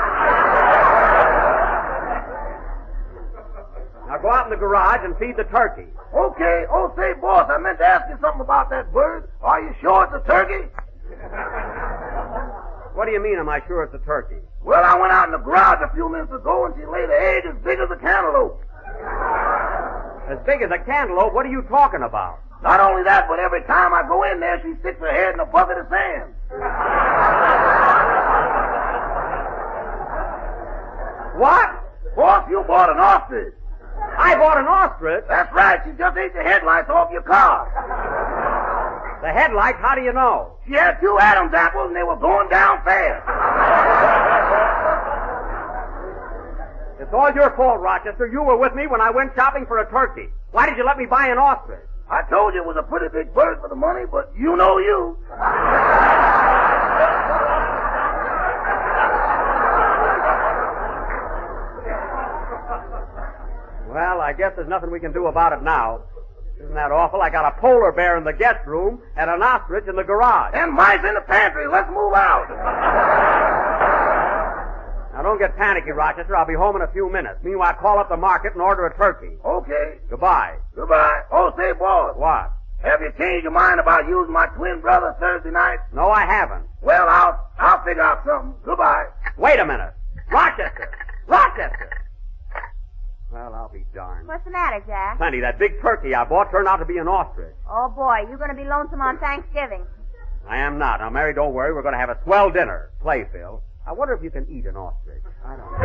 Now 4.08 4.18
go 4.20 4.30
out 4.30 4.46
in 4.46 4.50
the 4.50 4.60
garage 4.60 5.00
and 5.04 5.16
feed 5.18 5.36
the 5.36 5.44
turkey. 5.44 5.88
Okay. 6.14 6.64
Oh, 6.70 6.92
say, 6.96 7.12
boss, 7.20 7.50
I 7.50 7.58
meant 7.58 7.78
to 7.78 7.84
ask 7.84 8.08
you 8.08 8.16
something 8.20 8.40
about 8.40 8.68
that 8.70 8.92
bird. 8.92 9.28
Are 9.42 9.60
you 9.60 9.74
sure 9.80 10.04
it's 10.04 10.14
a 10.14 10.28
turkey? 10.28 10.68
What 12.94 13.06
do 13.06 13.12
you 13.12 13.22
mean, 13.22 13.38
am 13.38 13.48
I 13.48 13.60
sure 13.66 13.82
it's 13.84 13.94
a 13.94 14.04
turkey? 14.04 14.36
Well, 14.62 14.84
I 14.84 14.98
went 15.00 15.12
out 15.12 15.26
in 15.26 15.32
the 15.32 15.38
garage 15.38 15.80
a 15.82 15.92
few 15.94 16.08
minutes 16.10 16.32
ago 16.32 16.66
and 16.66 16.74
she 16.76 16.84
laid 16.86 17.08
an 17.08 17.18
egg 17.18 17.44
as 17.46 17.56
big 17.64 17.78
as 17.80 17.90
a 17.90 17.96
cantaloupe. 17.96 18.60
As 20.28 20.38
big 20.46 20.62
as 20.62 20.70
a 20.70 20.78
cantaloupe? 20.84 21.32
What 21.32 21.46
are 21.46 21.50
you 21.50 21.62
talking 21.62 22.02
about? 22.02 22.38
Not 22.62 22.80
only 22.80 23.02
that, 23.02 23.26
but 23.28 23.40
every 23.40 23.62
time 23.64 23.92
I 23.92 24.06
go 24.06 24.22
in 24.22 24.38
there, 24.38 24.60
she 24.62 24.78
sticks 24.80 25.00
her 25.00 25.10
head 25.10 25.34
in 25.34 25.40
a 25.40 25.46
bucket 25.46 25.78
of 25.78 25.88
sand. 25.90 26.30
What? 31.40 31.68
Boss, 32.14 32.48
you 32.50 32.62
bought 32.68 32.90
an 32.90 32.98
ostrich. 32.98 33.54
I 34.18 34.36
bought 34.36 34.58
an 34.58 34.66
ostrich. 34.66 35.24
That's 35.28 35.52
right. 35.54 35.80
She 35.84 35.92
just 35.98 36.16
ate 36.16 36.34
the 36.34 36.42
headlights 36.42 36.90
off 36.90 37.10
your 37.10 37.22
car. 37.22 37.66
The 39.22 39.30
headlights, 39.30 39.78
how 39.78 39.94
do 39.94 40.02
you 40.02 40.12
know? 40.12 40.58
She 40.66 40.74
had 40.74 40.98
two 41.00 41.16
Adam's 41.20 41.54
apples 41.54 41.86
and 41.86 41.94
they 41.94 42.02
were 42.02 42.16
going 42.16 42.48
down 42.50 42.82
fast. 42.82 43.22
it's 47.00 47.14
all 47.14 47.30
your 47.32 47.54
fault, 47.54 47.78
Rochester. 47.78 48.26
You 48.26 48.42
were 48.42 48.56
with 48.56 48.74
me 48.74 48.88
when 48.88 49.00
I 49.00 49.12
went 49.12 49.30
shopping 49.36 49.64
for 49.66 49.78
a 49.78 49.88
turkey. 49.88 50.26
Why 50.50 50.68
did 50.68 50.76
you 50.76 50.84
let 50.84 50.98
me 50.98 51.06
buy 51.06 51.28
an 51.28 51.38
ostrich? 51.38 51.86
I 52.10 52.22
told 52.28 52.54
you 52.54 52.62
it 52.62 52.66
was 52.66 52.76
a 52.76 52.82
pretty 52.82 53.06
big 53.14 53.32
bird 53.32 53.60
for 53.60 53.68
the 53.68 53.76
money, 53.76 54.06
but 54.10 54.32
you 54.36 54.56
know 54.56 54.78
you. 54.78 55.16
well, 63.94 64.20
I 64.20 64.34
guess 64.36 64.54
there's 64.56 64.68
nothing 64.68 64.90
we 64.90 64.98
can 64.98 65.12
do 65.12 65.28
about 65.28 65.52
it 65.52 65.62
now. 65.62 66.00
Isn't 66.62 66.74
that 66.74 66.92
awful? 66.92 67.20
I 67.20 67.28
got 67.30 67.44
a 67.44 67.60
polar 67.60 67.90
bear 67.92 68.16
in 68.16 68.24
the 68.24 68.32
guest 68.32 68.64
room 68.66 69.02
and 69.16 69.28
an 69.28 69.42
ostrich 69.42 69.86
in 69.88 69.96
the 69.96 70.04
garage. 70.04 70.54
And 70.54 70.72
mice 70.72 71.02
in 71.04 71.14
the 71.14 71.20
pantry. 71.20 71.66
Let's 71.66 71.90
move 71.90 72.14
out. 72.14 72.46
Now, 75.12 75.22
don't 75.22 75.38
get 75.38 75.56
panicky, 75.56 75.90
Rochester. 75.90 76.36
I'll 76.36 76.46
be 76.46 76.54
home 76.54 76.76
in 76.76 76.82
a 76.82 76.88
few 76.92 77.10
minutes. 77.12 77.40
Meanwhile, 77.42 77.74
call 77.74 77.98
up 77.98 78.08
the 78.08 78.16
market 78.16 78.52
and 78.54 78.62
order 78.62 78.86
a 78.86 78.96
turkey. 78.96 79.36
Okay. 79.44 79.98
Goodbye. 80.08 80.56
Goodbye. 80.74 81.22
Oh, 81.32 81.52
say, 81.58 81.72
boss. 81.72 82.16
What? 82.16 82.52
Have 82.82 83.00
you 83.00 83.12
changed 83.18 83.42
your 83.44 83.52
mind 83.52 83.78
about 83.78 84.08
using 84.08 84.32
my 84.32 84.46
twin 84.56 84.80
brother 84.80 85.14
Thursday 85.20 85.50
night? 85.50 85.78
No, 85.92 86.10
I 86.10 86.24
haven't. 86.24 86.64
Well, 86.80 87.06
I'll 87.08 87.38
I'll 87.58 87.84
figure 87.84 88.02
out 88.02 88.24
something. 88.26 88.54
Goodbye. 88.64 89.04
Wait 89.36 89.58
a 89.60 89.64
minute. 89.64 89.94
Rochester! 90.30 90.90
Rochester! 91.28 91.90
Well, 93.32 93.54
I'll 93.54 93.70
be 93.72 93.84
darned. 93.94 94.28
What's 94.28 94.44
the 94.44 94.50
matter, 94.50 94.82
Jack? 94.86 95.16
Plenty, 95.16 95.40
that 95.40 95.58
big 95.58 95.80
turkey 95.80 96.14
I 96.14 96.24
bought 96.24 96.50
turned 96.50 96.68
out 96.68 96.76
to 96.76 96.84
be 96.84 96.98
an 96.98 97.08
ostrich. 97.08 97.54
Oh, 97.68 97.88
boy, 97.88 98.26
you're 98.28 98.36
going 98.36 98.50
to 98.50 98.56
be 98.56 98.68
lonesome 98.68 99.00
on 99.00 99.18
Thanksgiving. 99.18 99.86
I 100.46 100.58
am 100.58 100.78
not. 100.78 101.00
Now, 101.00 101.08
Mary, 101.08 101.32
don't 101.32 101.54
worry. 101.54 101.72
We're 101.72 101.82
going 101.82 101.94
to 101.94 101.98
have 101.98 102.10
a 102.10 102.18
swell 102.24 102.50
dinner. 102.50 102.90
Play, 103.00 103.24
Phil. 103.32 103.62
I 103.86 103.92
wonder 103.92 104.12
if 104.14 104.22
you 104.22 104.30
can 104.30 104.46
eat 104.50 104.66
an 104.66 104.76
ostrich. 104.76 105.22
I 105.44 105.56
don't 105.56 105.72
know. 105.72 105.78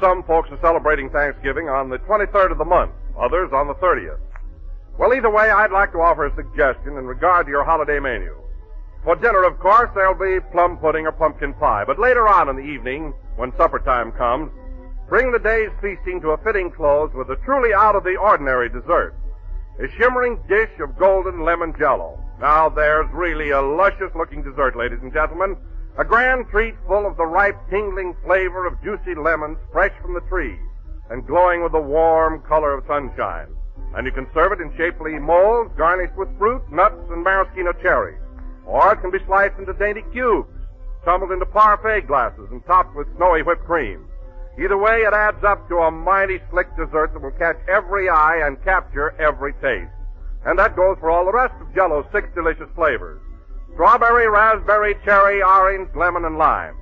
Some 0.00 0.22
folks 0.24 0.50
are 0.50 0.60
celebrating 0.60 1.10
Thanksgiving 1.10 1.68
on 1.68 1.88
the 1.88 1.98
23rd 1.98 2.52
of 2.52 2.58
the 2.58 2.64
month, 2.64 2.92
others 3.18 3.50
on 3.52 3.68
the 3.68 3.74
30th. 3.74 4.18
Well, 4.98 5.12
either 5.12 5.30
way, 5.30 5.50
I'd 5.50 5.72
like 5.72 5.92
to 5.92 5.98
offer 5.98 6.26
a 6.26 6.34
suggestion 6.34 6.96
in 6.96 7.06
regard 7.06 7.46
to 7.46 7.50
your 7.50 7.64
holiday 7.64 7.98
menu. 7.98 8.36
For 9.02 9.16
dinner, 9.16 9.44
of 9.44 9.58
course, 9.58 9.90
there'll 9.94 10.14
be 10.14 10.40
plum 10.50 10.78
pudding 10.78 11.06
or 11.06 11.12
pumpkin 11.12 11.52
pie, 11.54 11.84
but 11.84 11.98
later 11.98 12.26
on 12.26 12.48
in 12.48 12.56
the 12.56 12.62
evening, 12.62 13.12
when 13.36 13.54
supper 13.56 13.78
time 13.80 14.12
comes, 14.12 14.50
bring 15.08 15.30
the 15.30 15.38
day's 15.38 15.70
feasting 15.82 16.20
to 16.22 16.30
a 16.30 16.38
fitting 16.38 16.70
close 16.70 17.12
with 17.12 17.28
a 17.30 17.36
truly 17.44 17.74
out 17.74 17.96
of 17.96 18.04
the 18.04 18.16
ordinary 18.16 18.68
dessert. 18.68 19.14
A 19.80 19.88
shimmering 19.98 20.38
dish 20.48 20.70
of 20.80 20.96
golden 20.96 21.44
lemon 21.44 21.74
jello. 21.78 22.18
Now 22.40 22.68
there's 22.68 23.10
really 23.12 23.50
a 23.50 23.60
luscious 23.60 24.14
looking 24.14 24.42
dessert, 24.42 24.76
ladies 24.76 25.00
and 25.02 25.12
gentlemen. 25.12 25.56
A 25.96 26.04
grand 26.04 26.48
treat 26.50 26.74
full 26.88 27.06
of 27.06 27.16
the 27.16 27.26
ripe, 27.26 27.56
tingling 27.70 28.16
flavor 28.24 28.66
of 28.66 28.82
juicy 28.82 29.14
lemons 29.14 29.58
fresh 29.72 29.92
from 30.02 30.14
the 30.14 30.26
trees 30.28 30.58
and 31.10 31.26
glowing 31.26 31.62
with 31.62 31.72
the 31.72 31.80
warm 31.80 32.42
color 32.42 32.74
of 32.74 32.84
sunshine. 32.86 33.48
And 33.94 34.06
you 34.06 34.12
can 34.12 34.26
serve 34.34 34.52
it 34.52 34.60
in 34.60 34.74
shapely 34.76 35.18
molds 35.18 35.70
garnished 35.76 36.16
with 36.16 36.36
fruit, 36.38 36.62
nuts, 36.72 36.98
and 37.10 37.22
maraschino 37.22 37.72
cherries. 37.80 38.18
Or 38.66 38.92
it 38.92 39.00
can 39.02 39.10
be 39.10 39.24
sliced 39.26 39.58
into 39.58 39.72
dainty 39.74 40.02
cubes, 40.12 40.50
tumbled 41.04 41.30
into 41.30 41.46
parfait 41.46 42.08
glasses, 42.08 42.48
and 42.50 42.64
topped 42.66 42.96
with 42.96 43.14
snowy 43.16 43.42
whipped 43.42 43.64
cream. 43.64 44.06
Either 44.58 44.78
way, 44.78 45.02
it 45.02 45.12
adds 45.12 45.44
up 45.44 45.68
to 45.68 45.76
a 45.78 45.90
mighty 45.90 46.40
slick 46.50 46.68
dessert 46.76 47.12
that 47.12 47.22
will 47.22 47.38
catch 47.38 47.56
every 47.68 48.08
eye 48.08 48.40
and 48.44 48.62
capture 48.64 49.14
every 49.20 49.52
taste. 49.54 49.90
And 50.44 50.58
that 50.58 50.76
goes 50.76 50.96
for 50.98 51.10
all 51.10 51.24
the 51.24 51.32
rest 51.32 51.54
of 51.60 51.74
Jello's 51.74 52.06
six 52.12 52.28
delicious 52.34 52.68
flavors. 52.74 53.20
Strawberry, 53.72 54.28
raspberry, 54.28 54.94
cherry, 55.04 55.42
orange, 55.42 55.88
lemon, 55.96 56.24
and 56.24 56.38
lime. 56.38 56.76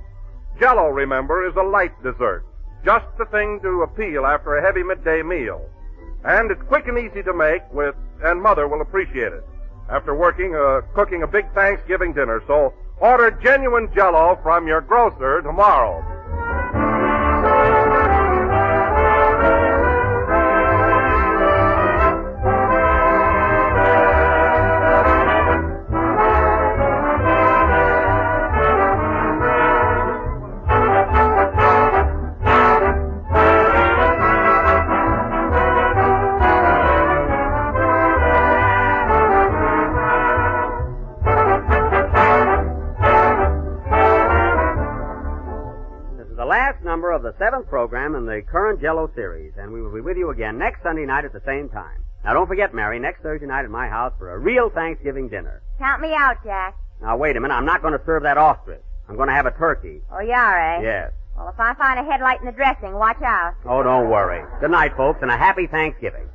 Jello, 0.59 0.89
remember, 0.89 1.47
is 1.47 1.55
a 1.55 1.63
light 1.63 1.91
dessert. 2.03 2.45
Just 2.85 3.05
the 3.17 3.25
thing 3.25 3.59
to 3.63 3.81
appeal 3.83 4.25
after 4.25 4.57
a 4.57 4.61
heavy 4.61 4.83
midday 4.83 5.23
meal. 5.23 5.67
And 6.25 6.51
it's 6.51 6.61
quick 6.67 6.87
and 6.87 6.97
easy 6.99 7.23
to 7.23 7.33
make 7.33 7.61
with, 7.73 7.95
and 8.23 8.41
Mother 8.41 8.67
will 8.67 8.81
appreciate 8.81 9.33
it. 9.33 9.43
After 9.89 10.13
working, 10.15 10.55
uh, 10.55 10.81
cooking 10.93 11.23
a 11.23 11.27
big 11.27 11.51
Thanksgiving 11.53 12.13
dinner, 12.13 12.41
so 12.47 12.73
order 12.99 13.31
genuine 13.31 13.89
Jello 13.95 14.39
from 14.43 14.67
your 14.67 14.81
grocer 14.81 15.41
tomorrow. 15.41 16.12
Last 46.63 46.81
number 46.81 47.11
of 47.11 47.23
the 47.23 47.35
seventh 47.37 47.67
program 47.67 48.15
in 48.15 48.25
the 48.25 48.41
current 48.49 48.79
Jello 48.79 49.11
series, 49.15 49.51
and 49.57 49.73
we 49.73 49.81
will 49.81 49.93
be 49.93 49.99
with 49.99 50.15
you 50.15 50.29
again 50.29 50.57
next 50.57 50.81
Sunday 50.81 51.05
night 51.05 51.25
at 51.25 51.33
the 51.33 51.41
same 51.45 51.67
time. 51.67 52.05
Now, 52.23 52.31
don't 52.31 52.47
forget, 52.47 52.73
Mary, 52.73 52.99
next 52.99 53.21
Thursday 53.21 53.45
night 53.45 53.65
at 53.65 53.69
my 53.69 53.89
house 53.89 54.13
for 54.17 54.33
a 54.33 54.39
real 54.39 54.69
Thanksgiving 54.69 55.27
dinner. 55.27 55.61
Count 55.77 56.01
me 56.01 56.13
out, 56.17 56.37
Jack. 56.45 56.77
Now, 57.01 57.17
wait 57.17 57.35
a 57.35 57.41
minute. 57.41 57.53
I'm 57.53 57.65
not 57.65 57.81
going 57.81 57.91
to 57.91 58.05
serve 58.05 58.23
that 58.23 58.37
ostrich. 58.37 58.79
I'm 59.09 59.17
going 59.17 59.27
to 59.27 59.33
have 59.35 59.45
a 59.45 59.51
turkey. 59.51 60.03
Oh, 60.09 60.21
you 60.21 60.31
are, 60.31 60.77
eh? 60.77 60.81
Yes. 60.83 61.11
Well, 61.35 61.49
if 61.49 61.59
I 61.59 61.73
find 61.73 61.99
a 61.99 62.09
headlight 62.09 62.39
in 62.39 62.45
the 62.45 62.53
dressing, 62.53 62.93
watch 62.93 63.21
out. 63.21 63.55
Oh, 63.65 63.83
don't 63.83 64.09
worry. 64.09 64.41
Good 64.61 64.71
night, 64.71 64.95
folks, 64.95 65.19
and 65.21 65.29
a 65.29 65.35
happy 65.35 65.67
Thanksgiving. 65.67 66.29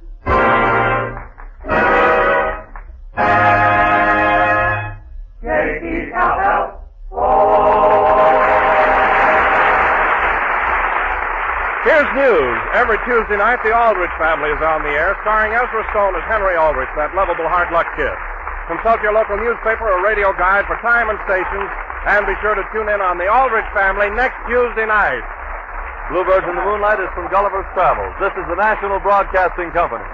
Here's 11.88 12.12
news. 12.20 12.59
Every 12.77 13.01
Tuesday 13.09 13.40
night, 13.40 13.64
the 13.64 13.72
Aldrich 13.72 14.12
family 14.20 14.53
is 14.53 14.61
on 14.61 14.85
the 14.85 14.92
air, 14.92 15.16
starring 15.24 15.57
Ezra 15.57 15.81
Stone 15.88 16.20
as 16.20 16.24
Henry 16.29 16.53
Aldrich, 16.53 16.92
that 17.01 17.16
lovable 17.16 17.48
hard 17.48 17.72
luck 17.72 17.88
kid. 17.96 18.12
Consult 18.68 19.01
your 19.01 19.16
local 19.16 19.40
newspaper 19.40 19.88
or 19.88 20.05
radio 20.05 20.37
guide 20.37 20.68
for 20.68 20.77
time 20.85 21.09
and 21.09 21.16
stations, 21.24 21.64
and 22.05 22.29
be 22.29 22.37
sure 22.44 22.53
to 22.53 22.61
tune 22.77 22.92
in 22.92 23.01
on 23.01 23.16
the 23.16 23.24
Aldrich 23.24 23.64
family 23.72 24.12
next 24.12 24.37
Tuesday 24.44 24.85
night. 24.85 25.24
Bluebirds 26.12 26.44
in 26.44 26.61
the 26.61 26.64
Moonlight 26.68 27.01
is 27.01 27.09
from 27.16 27.24
Gulliver's 27.33 27.64
Travels. 27.72 28.12
This 28.20 28.37
is 28.37 28.44
the 28.53 28.61
National 28.61 29.01
Broadcasting 29.01 29.72
Company. 29.72 30.05